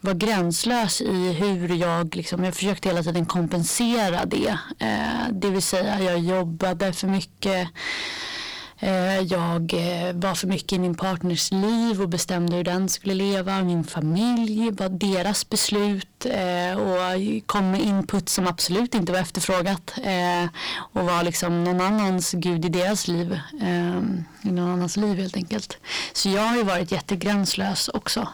[0.00, 4.58] var gränslös i hur jag, liksom, jag försökte hela tiden kompensera det.
[4.78, 7.68] Eh, det vill säga jag jobbade för mycket
[8.78, 13.14] Eh, jag eh, var för mycket i min partners liv och bestämde hur den skulle
[13.14, 13.62] leva.
[13.62, 19.94] Min familj var deras beslut eh, och kom med input som absolut inte var efterfrågat
[20.92, 23.40] och var liksom någon annans gud i deras liv.
[24.42, 25.78] I någon annans liv helt enkelt.
[26.12, 28.28] Så jag har ju varit jättegränslös också.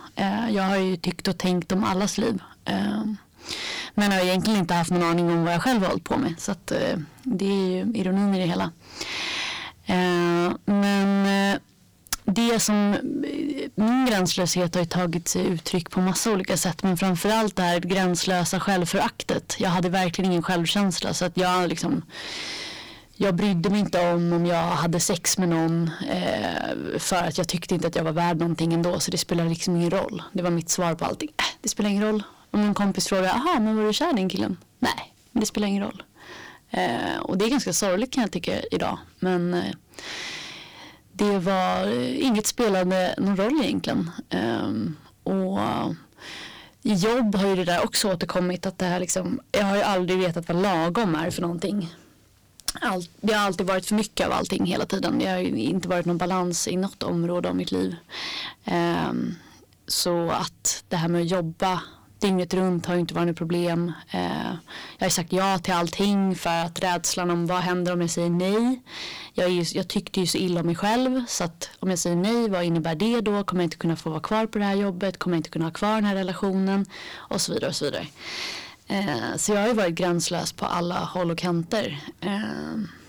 [0.50, 2.38] Jag har ju tyckt och tänkt om allas liv.
[3.94, 6.34] Men har egentligen inte haft någon aning om vad jag själv har hållit på med.
[6.38, 6.72] Så att,
[7.22, 8.70] det är ju ironin i det hela.
[9.86, 11.60] Eh, men eh,
[12.24, 16.96] det som eh, min gränslöshet har ju tagit sig uttryck på massa olika sätt men
[16.96, 19.56] framförallt det här gränslösa självföraktet.
[19.58, 22.02] Jag hade verkligen ingen självkänsla så att jag liksom
[23.16, 27.48] jag brydde mig inte om om jag hade sex med någon eh, för att jag
[27.48, 30.22] tyckte inte att jag var värd någonting ändå så det spelar liksom ingen roll.
[30.32, 31.28] Det var mitt svar på allting.
[31.28, 32.22] Äh, det spelar ingen roll.
[32.50, 34.56] Om en kompis frågar, jaha men var du kär i den killen?
[34.78, 36.02] Nej, men det spelar ingen roll.
[36.72, 38.98] Eh, och det är ganska sorgligt kan jag tycka idag.
[39.18, 39.74] Men eh,
[41.12, 41.86] det var,
[42.22, 44.10] inget spelade någon roll egentligen.
[44.30, 44.70] Eh,
[45.22, 45.58] och
[46.82, 49.82] i jobb har ju det där också återkommit att det här liksom, jag har ju
[49.82, 51.94] aldrig vetat vad lagom är för någonting.
[52.80, 55.18] Allt, det har alltid varit för mycket av allting hela tiden.
[55.18, 57.96] Det har inte varit någon balans i något område av mitt liv.
[58.64, 59.34] Um,
[59.86, 61.82] så att det här med att jobba
[62.22, 63.92] dygnet runt har inte varit något problem.
[64.10, 64.54] Eh,
[64.98, 68.30] jag har sagt ja till allting för att rädslan om vad händer om jag säger
[68.30, 68.82] nej.
[69.32, 72.16] Jag, är, jag tyckte ju så illa om mig själv så att om jag säger
[72.16, 73.44] nej vad innebär det då?
[73.44, 75.18] Kommer jag inte kunna få vara kvar på det här jobbet?
[75.18, 76.86] Kommer jag inte kunna ha kvar den här relationen?
[77.14, 78.06] Och så vidare och så vidare.
[78.86, 82.00] Eh, så jag har ju varit gränslös på alla håll och kanter.
[82.20, 83.01] Eh,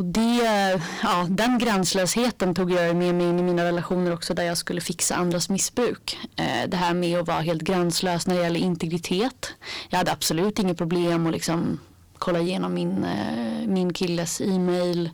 [0.00, 4.42] och det, ja, den gränslösheten tog jag med mig in i mina relationer också där
[4.42, 6.18] jag skulle fixa andras missbruk.
[6.36, 9.54] Eh, det här med att vara helt gränslös när det gäller integritet.
[9.88, 11.78] Jag hade absolut inget problem att liksom
[12.20, 15.10] kolla igenom min, eh, min killes e-mail,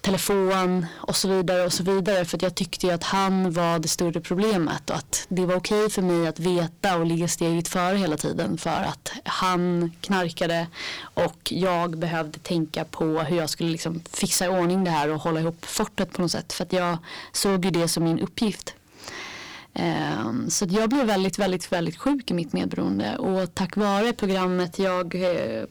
[0.00, 2.24] telefon och så vidare och så vidare.
[2.24, 5.90] För jag tyckte ju att han var det större problemet och att det var okej
[5.90, 10.66] för mig att veta och ligga steget före hela tiden för att han knarkade
[11.14, 15.20] och jag behövde tänka på hur jag skulle liksom fixa i ordning det här och
[15.20, 16.52] hålla ihop fortet på något sätt.
[16.52, 16.98] För att jag
[17.32, 18.74] såg ju det som min uppgift.
[19.74, 24.78] Ehm, så jag blev väldigt, väldigt, väldigt sjuk i mitt medberoende och tack vare programmet
[24.78, 25.64] jag eh,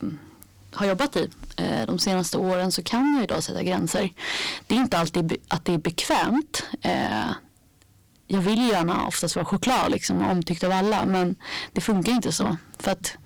[0.74, 4.10] har jobbat i eh, de senaste åren så kan jag idag sätta gränser.
[4.66, 6.62] Det är inte alltid att det är bekvämt.
[6.80, 7.30] Eh,
[8.26, 11.36] jag vill gärna oftast vara choklad liksom, och omtyckt av alla men
[11.72, 12.56] det funkar inte så.
[12.78, 13.16] För att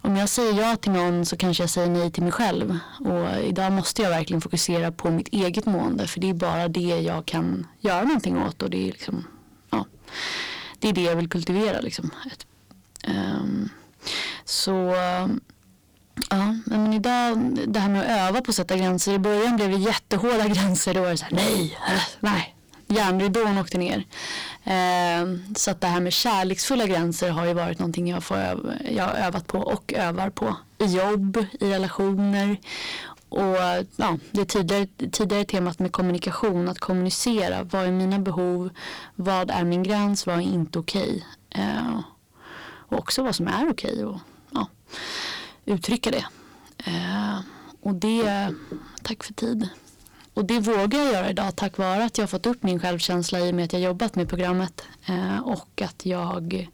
[0.00, 2.78] om jag säger ja till någon så kanske jag säger nej till mig själv.
[3.00, 6.80] Och idag måste jag verkligen fokusera på mitt eget mående för det är bara det
[6.80, 9.24] jag kan göra någonting åt och det är liksom,
[9.70, 9.86] ja,
[10.78, 12.10] det är det jag vill kultivera liksom.
[13.08, 13.68] Um,
[14.44, 14.94] så
[16.30, 19.12] Ja, men idag, det här med att öva på att sätta gränser.
[19.12, 20.94] I början blev det jättehårda gränser.
[20.94, 21.78] Då var det så här, nej,
[22.20, 22.54] nej.
[22.86, 24.04] Järnridån åkte ner.
[24.64, 28.72] Eh, så att det här med kärleksfulla gränser har ju varit någonting jag, får öv
[28.90, 30.56] jag har övat på och övar på.
[30.78, 32.56] I jobb, i relationer.
[33.28, 33.56] Och
[33.96, 37.62] ja, det tidigare, tidigare temat med kommunikation, att kommunicera.
[37.62, 38.70] Vad är mina behov?
[39.14, 40.26] Vad är min gräns?
[40.26, 41.26] Vad är inte okej?
[41.50, 41.64] Okay?
[41.64, 42.00] Eh,
[42.88, 43.92] och också vad som är okej.
[43.92, 44.68] Okay och, ja
[45.64, 46.24] uttrycka det.
[46.86, 47.38] Eh,
[47.80, 48.54] och det,
[49.02, 49.68] tack för tid.
[50.34, 53.50] Och det vågar jag göra idag tack vare att jag fått upp min självkänsla i
[53.50, 54.82] och med att jag jobbat med programmet.
[55.06, 56.68] Eh, och att jag,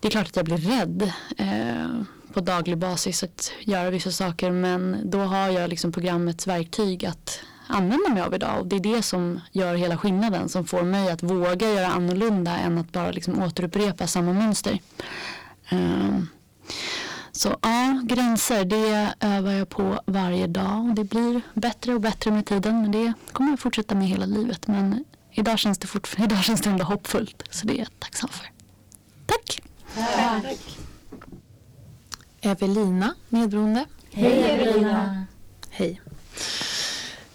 [0.00, 4.50] det är klart att jag blir rädd eh, på daglig basis att göra vissa saker
[4.50, 8.80] men då har jag liksom programmets verktyg att använda mig av idag och det är
[8.80, 13.10] det som gör hela skillnaden som får mig att våga göra annorlunda än att bara
[13.10, 14.78] liksom återupprepa samma mönster.
[15.68, 16.18] Eh,
[17.32, 22.30] så ja, gränser det övar jag på varje dag och det blir bättre och bättre
[22.30, 24.66] med tiden men det kommer jag fortsätta med hela livet.
[24.66, 28.28] Men idag känns det, fort, idag känns det ändå hoppfullt så det är jag tacksam
[28.28, 28.50] för.
[29.26, 29.62] Tack!
[29.94, 30.78] Tack.
[32.40, 33.84] Evelina, medberoende.
[34.10, 35.26] Hej Evelina!
[35.70, 36.00] Hej.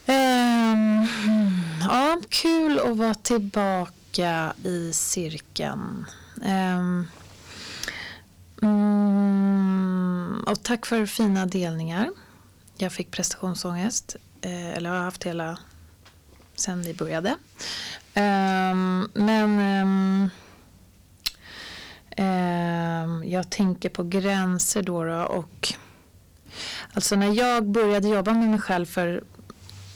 [0.08, 1.08] Um,
[1.82, 6.06] ja, kul att vara tillbaka i cirkeln.
[6.36, 7.08] Um,
[8.62, 12.10] Mm, och tack för fina delningar.
[12.78, 14.16] Jag fick prestationsångest.
[14.42, 15.60] Eh, eller har haft hela
[16.56, 17.30] sen vi började.
[18.14, 18.76] Eh,
[19.14, 20.30] men
[22.10, 25.74] eh, jag tänker på gränser då, då, och
[26.94, 29.24] alltså när jag började jobba med mig själv för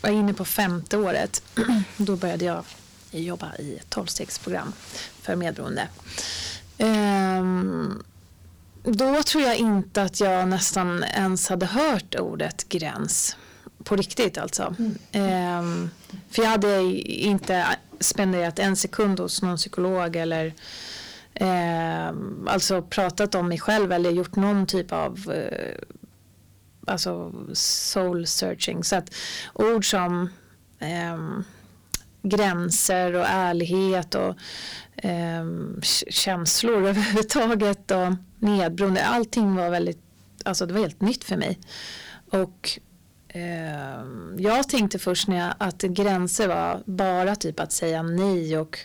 [0.02, 1.44] jag är inne på femte året.
[1.98, 2.64] Då började jag
[3.12, 4.74] jobba i ett tolvstegsprogram
[5.22, 5.88] för medberoende.
[6.80, 8.04] Um,
[8.92, 13.38] då tror jag inte att jag nästan ens hade hört ordet gräns.
[13.84, 14.76] På riktigt alltså.
[14.80, 14.96] Mm.
[15.12, 15.90] Ehm,
[16.30, 17.66] för jag hade inte
[18.00, 20.54] spenderat en sekund hos någon psykolog eller
[21.34, 22.08] eh,
[22.48, 25.76] alltså pratat om mig själv eller gjort någon typ av eh,
[26.88, 28.84] alltså soul searching.
[28.84, 29.14] Så att
[29.54, 30.30] ord som
[30.80, 31.18] eh,
[32.22, 34.36] gränser och ärlighet och
[34.98, 35.46] eh,
[36.10, 39.06] känslor överhuvudtaget och nedberoende.
[39.06, 40.02] Allting var väldigt,
[40.44, 41.60] alltså det var helt nytt för mig.
[42.32, 42.80] Och
[43.28, 44.06] eh,
[44.38, 48.80] jag tänkte först när jag, att gränser var bara typ att säga nej och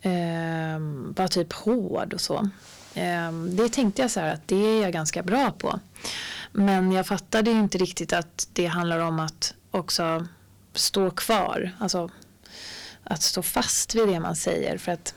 [0.00, 0.78] eh,
[1.16, 2.50] vara typ hård och så.
[2.94, 5.80] Eh, det tänkte jag så här att det är jag ganska bra på.
[6.52, 10.26] Men jag fattade ju inte riktigt att det handlar om att också
[10.74, 11.70] stå kvar.
[11.78, 12.10] Alltså
[13.06, 14.78] att stå fast vid det man säger.
[14.78, 15.14] För att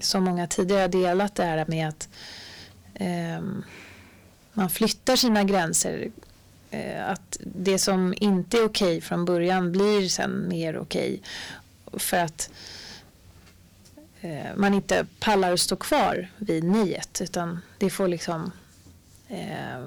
[0.00, 2.08] så många tidigare har delat det här med att
[2.94, 3.40] eh,
[4.52, 6.10] man flyttar sina gränser.
[6.70, 11.20] Eh, att det som inte är okej okay från början blir sen mer okej.
[11.84, 11.98] Okay.
[12.00, 12.50] För att
[14.20, 18.52] eh, man inte pallar att stå kvar vid niet utan det får liksom
[19.28, 19.86] eh,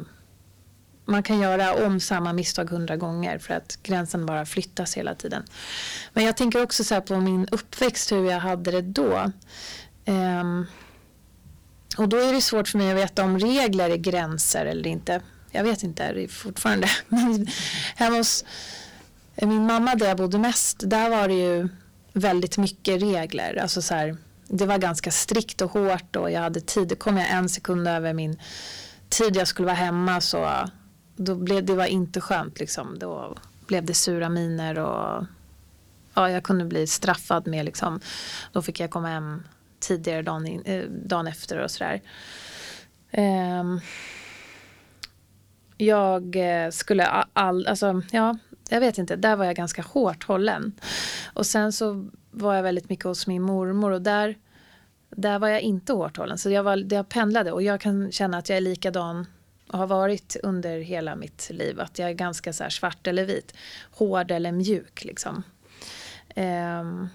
[1.05, 5.43] man kan göra om samma misstag hundra gånger för att gränsen bara flyttas hela tiden.
[6.13, 9.31] Men jag tänker också så på min uppväxt, hur jag hade det då.
[10.05, 10.65] Um,
[11.97, 15.21] och då är det svårt för mig att veta om regler är gränser eller inte.
[15.51, 16.87] Jag vet inte det är fortfarande.
[17.07, 17.47] Men
[17.95, 18.45] hemma hos
[19.35, 21.69] eh, min mamma där jag bodde mest, där var det ju
[22.13, 23.59] väldigt mycket regler.
[23.61, 26.99] Alltså så här, det var ganska strikt och hårt och jag hade tid.
[26.99, 28.39] Kom jag en sekund över min
[29.09, 30.69] tid jag skulle vara hemma så
[31.15, 32.99] då blev, det var inte skönt liksom.
[32.99, 33.35] Då
[33.67, 35.25] blev det sura miner och
[36.13, 37.99] ja, jag kunde bli straffad med liksom,
[38.51, 39.43] då fick jag komma hem
[39.79, 42.01] tidigare dagen, in, eh, dagen efter och sådär.
[43.11, 43.81] Um,
[45.77, 48.37] jag eh, skulle all, alltså ja,
[48.69, 50.71] jag vet inte, där var jag ganska hårt hållen.
[51.33, 54.37] Och sen så var jag väldigt mycket hos min mormor och där,
[55.09, 56.37] där var jag inte hårt hållen.
[56.37, 59.25] Så jag, var, jag pendlade och jag kan känna att jag är likadan
[59.73, 61.79] och har varit under hela mitt liv.
[61.79, 63.53] Att jag är ganska så svart eller vit.
[63.91, 65.43] Hård eller mjuk liksom.
[66.35, 67.09] Um,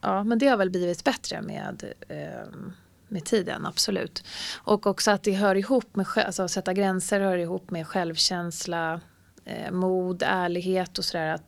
[0.00, 2.72] ja, men det har väl blivit bättre med, um,
[3.08, 4.24] med tiden, absolut.
[4.54, 9.00] Och också att det hör ihop med, alltså att sätta gränser hör ihop med självkänsla,
[9.44, 11.40] eh, mod, ärlighet och sådär.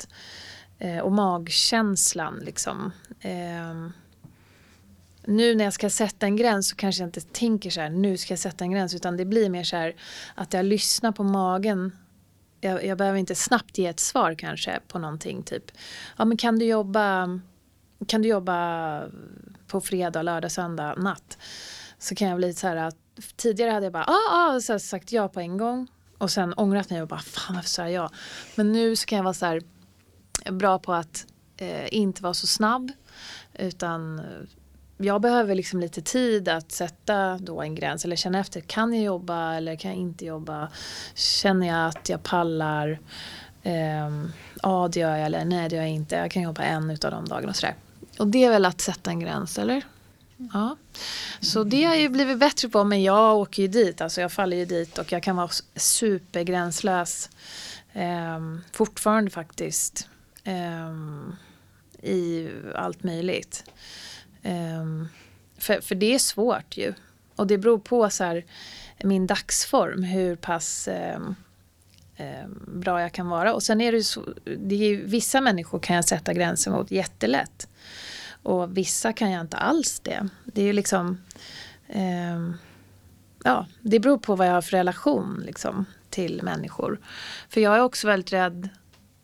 [0.79, 2.93] eh, och magkänslan liksom.
[3.25, 3.93] Um,
[5.27, 8.17] nu när jag ska sätta en gräns så kanske jag inte tänker så här, nu
[8.17, 9.95] ska jag sätta en gräns, utan det blir mer så här
[10.35, 11.97] att jag lyssnar på magen.
[12.61, 15.65] Jag, jag behöver inte snabbt ge ett svar kanske på någonting, typ,
[16.17, 17.41] ja men kan du jobba,
[18.07, 19.03] kan du jobba
[19.67, 21.39] på fredag, lördag, söndag, natt?
[21.99, 22.97] Så kan jag bli så här att
[23.37, 26.91] tidigare hade jag bara, ah, ah, så sagt ja på en gång och sen ångrat
[26.91, 28.11] mig och bara, fan varför sa jag ja?
[28.55, 29.63] Men nu så kan jag vara så här
[30.51, 32.93] bra på att eh, inte vara så snabb
[33.55, 34.21] utan
[35.05, 38.61] jag behöver liksom lite tid att sätta då en gräns eller känna efter.
[38.61, 40.69] Kan jag jobba eller kan jag inte jobba?
[41.15, 42.99] Känner jag att jag pallar?
[43.63, 44.27] Eh,
[44.63, 46.17] ja, det gör jag eller nej, det gör jag inte.
[46.17, 47.75] Jag kan jobba en utav de dagarna och sådär.
[48.19, 49.83] Och det är väl att sätta en gräns, eller?
[50.53, 50.77] Ja.
[51.41, 54.01] Så det har jag ju blivit bättre på, men jag åker ju dit.
[54.01, 57.31] Alltså jag faller ju dit och jag kan vara supergränslös.
[57.93, 58.41] Eh,
[58.73, 60.09] fortfarande faktiskt.
[60.45, 60.93] Eh,
[62.11, 63.65] I allt möjligt.
[64.45, 65.09] Um,
[65.59, 66.95] för, för det är svårt ju.
[67.37, 68.45] Och det beror på så här,
[69.05, 71.35] min dagsform, hur pass um,
[72.19, 73.55] um, bra jag kan vara.
[73.55, 76.71] Och sen är det ju så, det är ju, vissa människor kan jag sätta gränser
[76.71, 77.69] mot jättelätt.
[78.43, 80.29] Och vissa kan jag inte alls det.
[80.45, 81.19] Det är ju liksom,
[83.45, 87.01] ja, det beror på vad jag har för relation liksom, till människor.
[87.49, 88.69] För jag är också väldigt rädd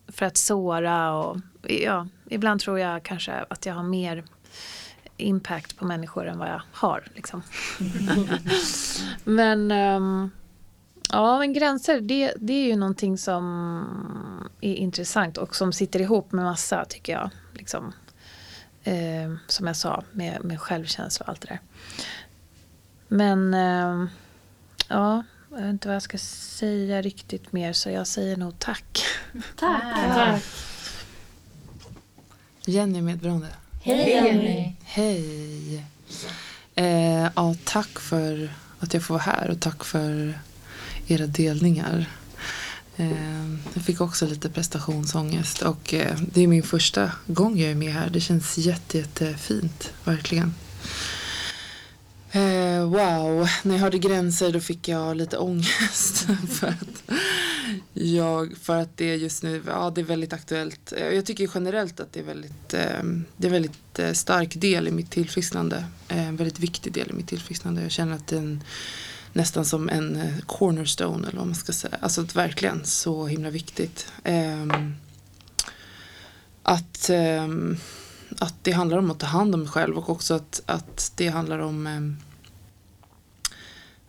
[0.09, 4.25] för att såra och ja, ibland tror jag kanske att jag har mer
[5.19, 7.05] impact på människor än vad jag har.
[7.15, 7.43] Liksom.
[9.25, 10.31] men um,
[11.13, 16.33] ja, men gränser det, det är ju någonting som är intressant och som sitter ihop
[16.33, 17.31] med massa tycker jag.
[17.55, 17.93] Liksom.
[18.83, 21.61] Eh, som jag sa med, med självkänsla och allt det där.
[23.09, 24.09] Men eh,
[24.89, 29.05] ja, jag vet inte vad jag ska säga riktigt mer så jag säger nog tack.
[29.57, 29.83] Tack.
[30.15, 30.43] tack.
[32.65, 33.49] Jenny Medberoende.
[33.81, 34.73] Hej Jenny!
[34.85, 35.85] Hej!
[36.75, 40.39] Eh, ja, tack för att jag får vara här och tack för
[41.07, 42.07] era delningar.
[42.97, 47.75] Eh, jag fick också lite prestationsångest och eh, det är min första gång jag är
[47.75, 48.11] med här.
[48.11, 50.55] Det känns jätte, jättefint, verkligen.
[52.33, 56.27] Eh, wow, när jag hörde gränser då fick jag lite ångest.
[56.49, 57.13] för, att
[57.93, 60.93] jag, för att det just nu ja, det är väldigt aktuellt.
[60.93, 63.03] Eh, jag tycker generellt att det är väldigt, eh,
[63.37, 65.85] det är en väldigt eh, stark del i mitt tillfrisknande.
[66.09, 67.83] Eh, en väldigt viktig del i mitt tillfrisknande.
[67.83, 68.59] Jag känner att det är
[69.33, 71.97] nästan som en eh, cornerstone eller vad man ska säga.
[72.01, 74.07] Alltså verkligen så himla viktigt.
[74.25, 74.95] Ehm,
[76.63, 77.77] att ehm,
[78.39, 81.29] att det handlar om att ta hand om mig själv och också att, att det
[81.29, 81.87] handlar om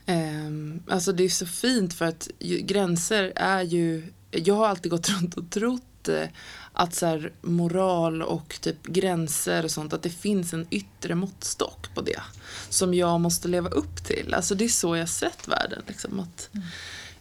[0.05, 0.49] eh, eh,
[0.93, 5.09] Alltså det är så fint för att ju, gränser är ju Jag har alltid gått
[5.21, 6.27] runt och trott eh,
[6.73, 11.95] att så här, moral och typ gränser och sånt att det finns en yttre måttstock
[11.95, 12.21] på det
[12.69, 14.33] som jag måste leva upp till.
[14.33, 15.81] Alltså det är så jag sett världen.
[15.87, 16.65] Liksom, att, mm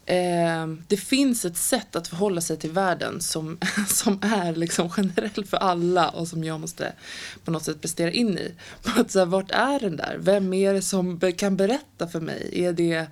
[0.09, 5.45] eh, det finns ett sätt att förhålla sig till världen som, som är liksom generell
[5.45, 6.93] för alla och som jag måste
[7.45, 8.55] på något sätt prestera in i.
[8.85, 10.17] Att så här, vart är den där?
[10.21, 12.51] Vem är det som kan berätta för mig?
[12.53, 13.07] Är det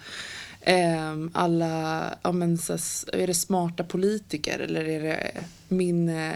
[0.61, 2.73] eh, alla, ja, men, så,
[3.13, 5.31] är det smarta politiker eller är det
[5.69, 6.33] min eh,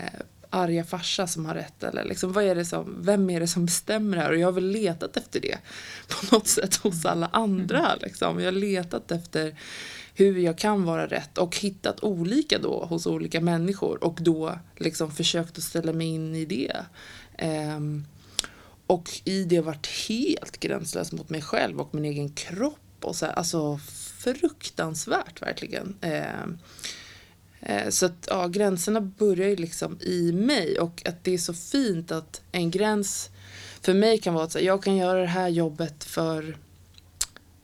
[0.50, 3.66] arga farsa som har rätt eller liksom, vad är det som, vem är det som
[3.66, 5.58] bestämmer här och jag har väl letat efter det
[6.08, 7.98] på något sätt hos alla andra mm.
[8.02, 8.38] liksom.
[8.38, 9.54] Jag har letat efter
[10.21, 15.11] hur jag kan vara rätt och hittat olika då hos olika människor och då liksom
[15.11, 16.77] försökt att ställa mig in i det.
[17.77, 18.07] Um,
[18.87, 22.79] och i det varit helt gränslös mot mig själv och min egen kropp.
[23.01, 23.81] Och så här, alltså
[24.18, 25.97] fruktansvärt verkligen.
[26.03, 26.59] Um,
[27.91, 32.12] så att ja, gränserna börjar ju liksom i mig och att det är så fint
[32.12, 33.31] att en gräns
[33.81, 36.57] för mig kan vara att jag kan göra det här jobbet för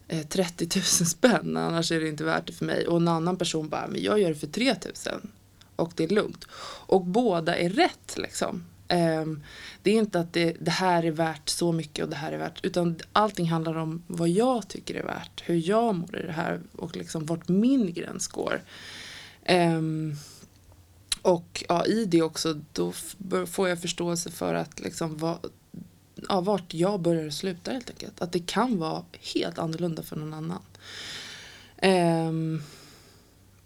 [0.09, 2.87] Eh, 30 000 spänn annars är det inte värt det för mig.
[2.87, 4.75] Och en annan person bara men jag gör det för 3
[5.07, 5.21] 000
[5.77, 6.45] och det är lugnt.
[6.87, 8.65] Och båda är rätt liksom.
[8.89, 9.43] Ehm,
[9.83, 12.39] det är inte att det, det, här är värt så mycket och det här är
[12.39, 16.33] värt utan allting handlar om vad jag tycker är värt hur jag mår i det
[16.33, 18.63] här och liksom vart min gräns går.
[19.45, 20.15] Ehm,
[21.23, 22.93] och ja, i det också då
[23.47, 25.39] får jag förståelse för att liksom vad,
[26.29, 28.23] ja, vart jag börjar och slutar helt enkelt.
[28.23, 29.03] Att det kan vara
[29.35, 30.63] helt annorlunda för någon annan.
[31.83, 32.63] Um,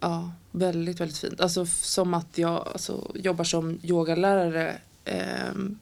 [0.01, 1.41] ja, väldigt, väldigt fint.
[1.41, 4.79] Alltså som att jag alltså, jobbar som yogalärare
[5.51, 5.79] um,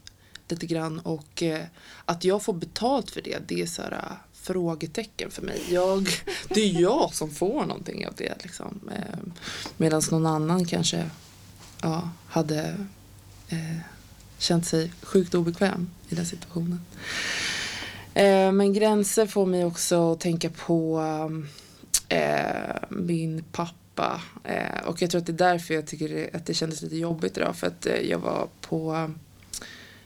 [0.49, 1.59] lite grann och uh,
[2.05, 5.63] att jag får betalt för det, det är så här, eh, frågetecken för mig.
[5.71, 6.09] Jag,
[6.49, 8.35] det är jag som får någonting av det.
[8.43, 8.91] Liksom.
[8.97, 9.33] Eh,
[9.77, 11.11] Medan någon annan kanske
[11.83, 12.87] ja, hade
[13.49, 13.79] eh,
[14.39, 16.81] känt sig sjukt obekväm i den situationen.
[18.15, 21.03] Eh, men gränser får mig också att tänka på
[22.09, 24.23] eh, min pappa.
[24.45, 27.37] Eh, och jag tror att det är därför jag tycker att det kändes lite jobbigt
[27.37, 27.57] idag.
[27.57, 29.11] För att eh, jag var på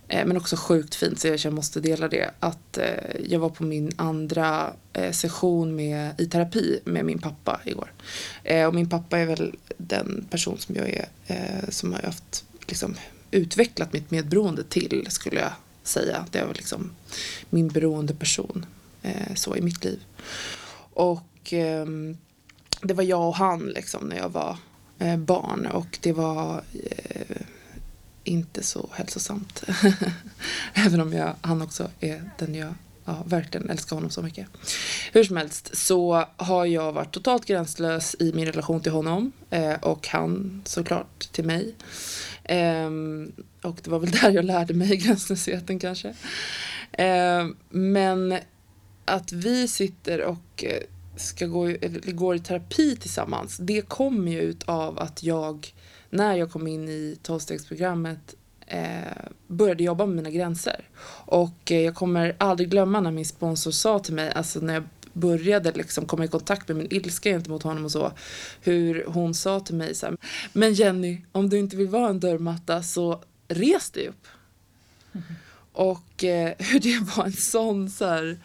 [0.09, 2.31] eh, men också sjukt fint så jag måste dela det.
[2.41, 2.87] Att eh,
[3.25, 7.93] jag var på min andra eh, session med, i terapi med min pappa igår.
[8.67, 11.09] och min pappa är väl den person som jag är
[11.69, 12.95] som har haft liksom,
[13.33, 15.53] utvecklat mitt medberoende till skulle jag
[15.83, 16.27] säga.
[16.31, 16.91] Det var liksom
[17.51, 18.67] min beroendeperson
[19.03, 20.05] eh, så i mitt liv.
[20.95, 21.87] Och eh,
[22.83, 24.57] det var jag och han liksom när jag var
[24.99, 27.43] eh, barn och det var eh,
[28.25, 29.65] inte så hälsosamt.
[30.75, 32.75] Även om jag, han också är den jag
[33.05, 34.47] ja, verkligen älskar honom så mycket.
[35.13, 39.75] Hur som helst så har jag varit totalt gränslös i min relation till honom eh,
[39.75, 41.75] och han såklart till mig.
[42.45, 42.91] Eh,
[43.63, 46.15] och det var väl där jag lärde mig gränslösheten kanske.
[46.93, 48.35] Eh, men
[49.05, 50.83] att vi sitter och eh,
[51.17, 55.75] ska gå, eller går i terapi tillsammans det kommer ju ut av att jag
[56.11, 58.35] när jag kom in i tolvstegsprogrammet
[58.67, 60.89] eh, började jobba med mina gränser.
[61.27, 64.85] Och eh, jag kommer aldrig glömma när min sponsor sa till mig, alltså när jag
[65.13, 68.13] började liksom komma i kontakt med min ilska gentemot honom och så,
[68.61, 70.17] hur hon sa till mig så här,
[70.53, 74.27] men Jenny, om du inte vill vara en dörrmatta så res dig upp.
[75.13, 75.25] Mm.
[75.73, 78.39] Och eh, hur det var en sån så här,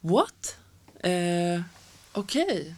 [0.00, 0.56] what?
[1.00, 1.62] Eh,
[2.12, 2.74] Okej.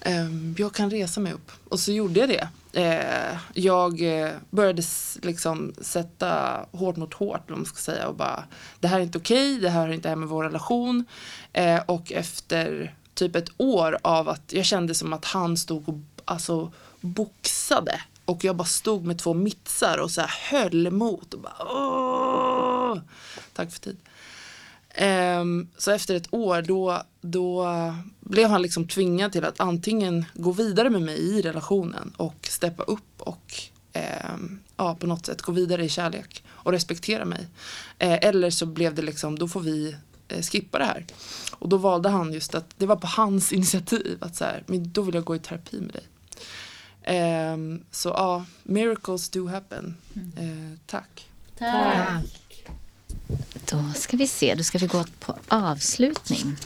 [0.00, 0.20] Okay.
[0.20, 1.52] Um, jag kan resa mig upp.
[1.68, 2.48] Och så gjorde jag det.
[2.76, 4.82] Eh, jag eh, började
[5.22, 8.44] liksom sätta hårt mot hårt, om man ska säga, och bara
[8.80, 11.04] det här är inte okej, okay, det här hör inte hem med vår relation.
[11.52, 15.94] Eh, och efter typ ett år av att jag kände som att han stod och
[16.24, 21.40] alltså boxade och jag bara stod med två mittsar och så här höll emot och
[21.40, 22.98] bara Åh!
[23.52, 23.96] Tack för tid.
[25.00, 27.66] Um, så efter ett år då, då
[28.20, 32.82] blev han liksom tvingad till att antingen gå vidare med mig i relationen och steppa
[32.82, 33.54] upp och
[34.34, 37.40] um, ja, på något sätt gå vidare i kärlek och respektera mig.
[38.02, 39.96] Uh, eller så blev det liksom, då får vi
[40.34, 41.06] uh, skippa det här.
[41.52, 44.92] Och då valde han just att, det var på hans initiativ att så här, men
[44.92, 46.06] då vill jag gå i terapi med dig.
[47.52, 49.96] Um, så ja, miracles do happen.
[50.16, 51.28] Uh, tack.
[51.58, 52.45] Tack.
[53.70, 56.56] Då ska vi se, då ska vi gå på avslutning.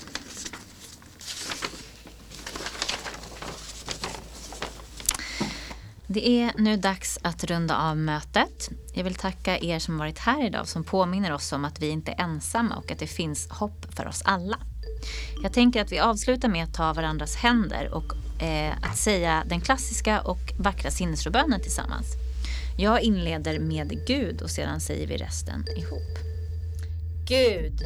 [6.06, 8.70] Det är nu dags att runda av mötet.
[8.94, 12.12] Jag vill tacka er som varit här idag som påminner oss om att vi inte
[12.12, 14.58] är ensamma och att det finns hopp för oss alla.
[15.42, 19.61] Jag tänker att vi avslutar med att ta varandras händer och eh, att säga den
[19.61, 22.06] klassiska och vackra sinnesrobönen tillsammans.
[22.78, 26.29] Jag inleder med Gud och sedan säger vi resten ihop.
[27.30, 27.82] Gud,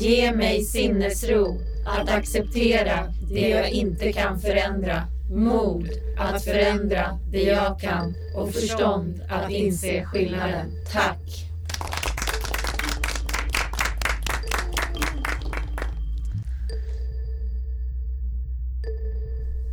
[0.00, 7.80] ge mig sinnesro att acceptera det jag inte kan förändra, mod att förändra det jag
[7.80, 10.70] kan och förstånd att inse skillnaden.
[10.92, 11.46] Tack!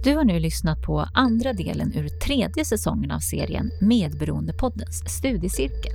[0.03, 5.93] Du har nu lyssnat på andra delen ur tredje säsongen av serien Medberoendepoddens studiecirkel.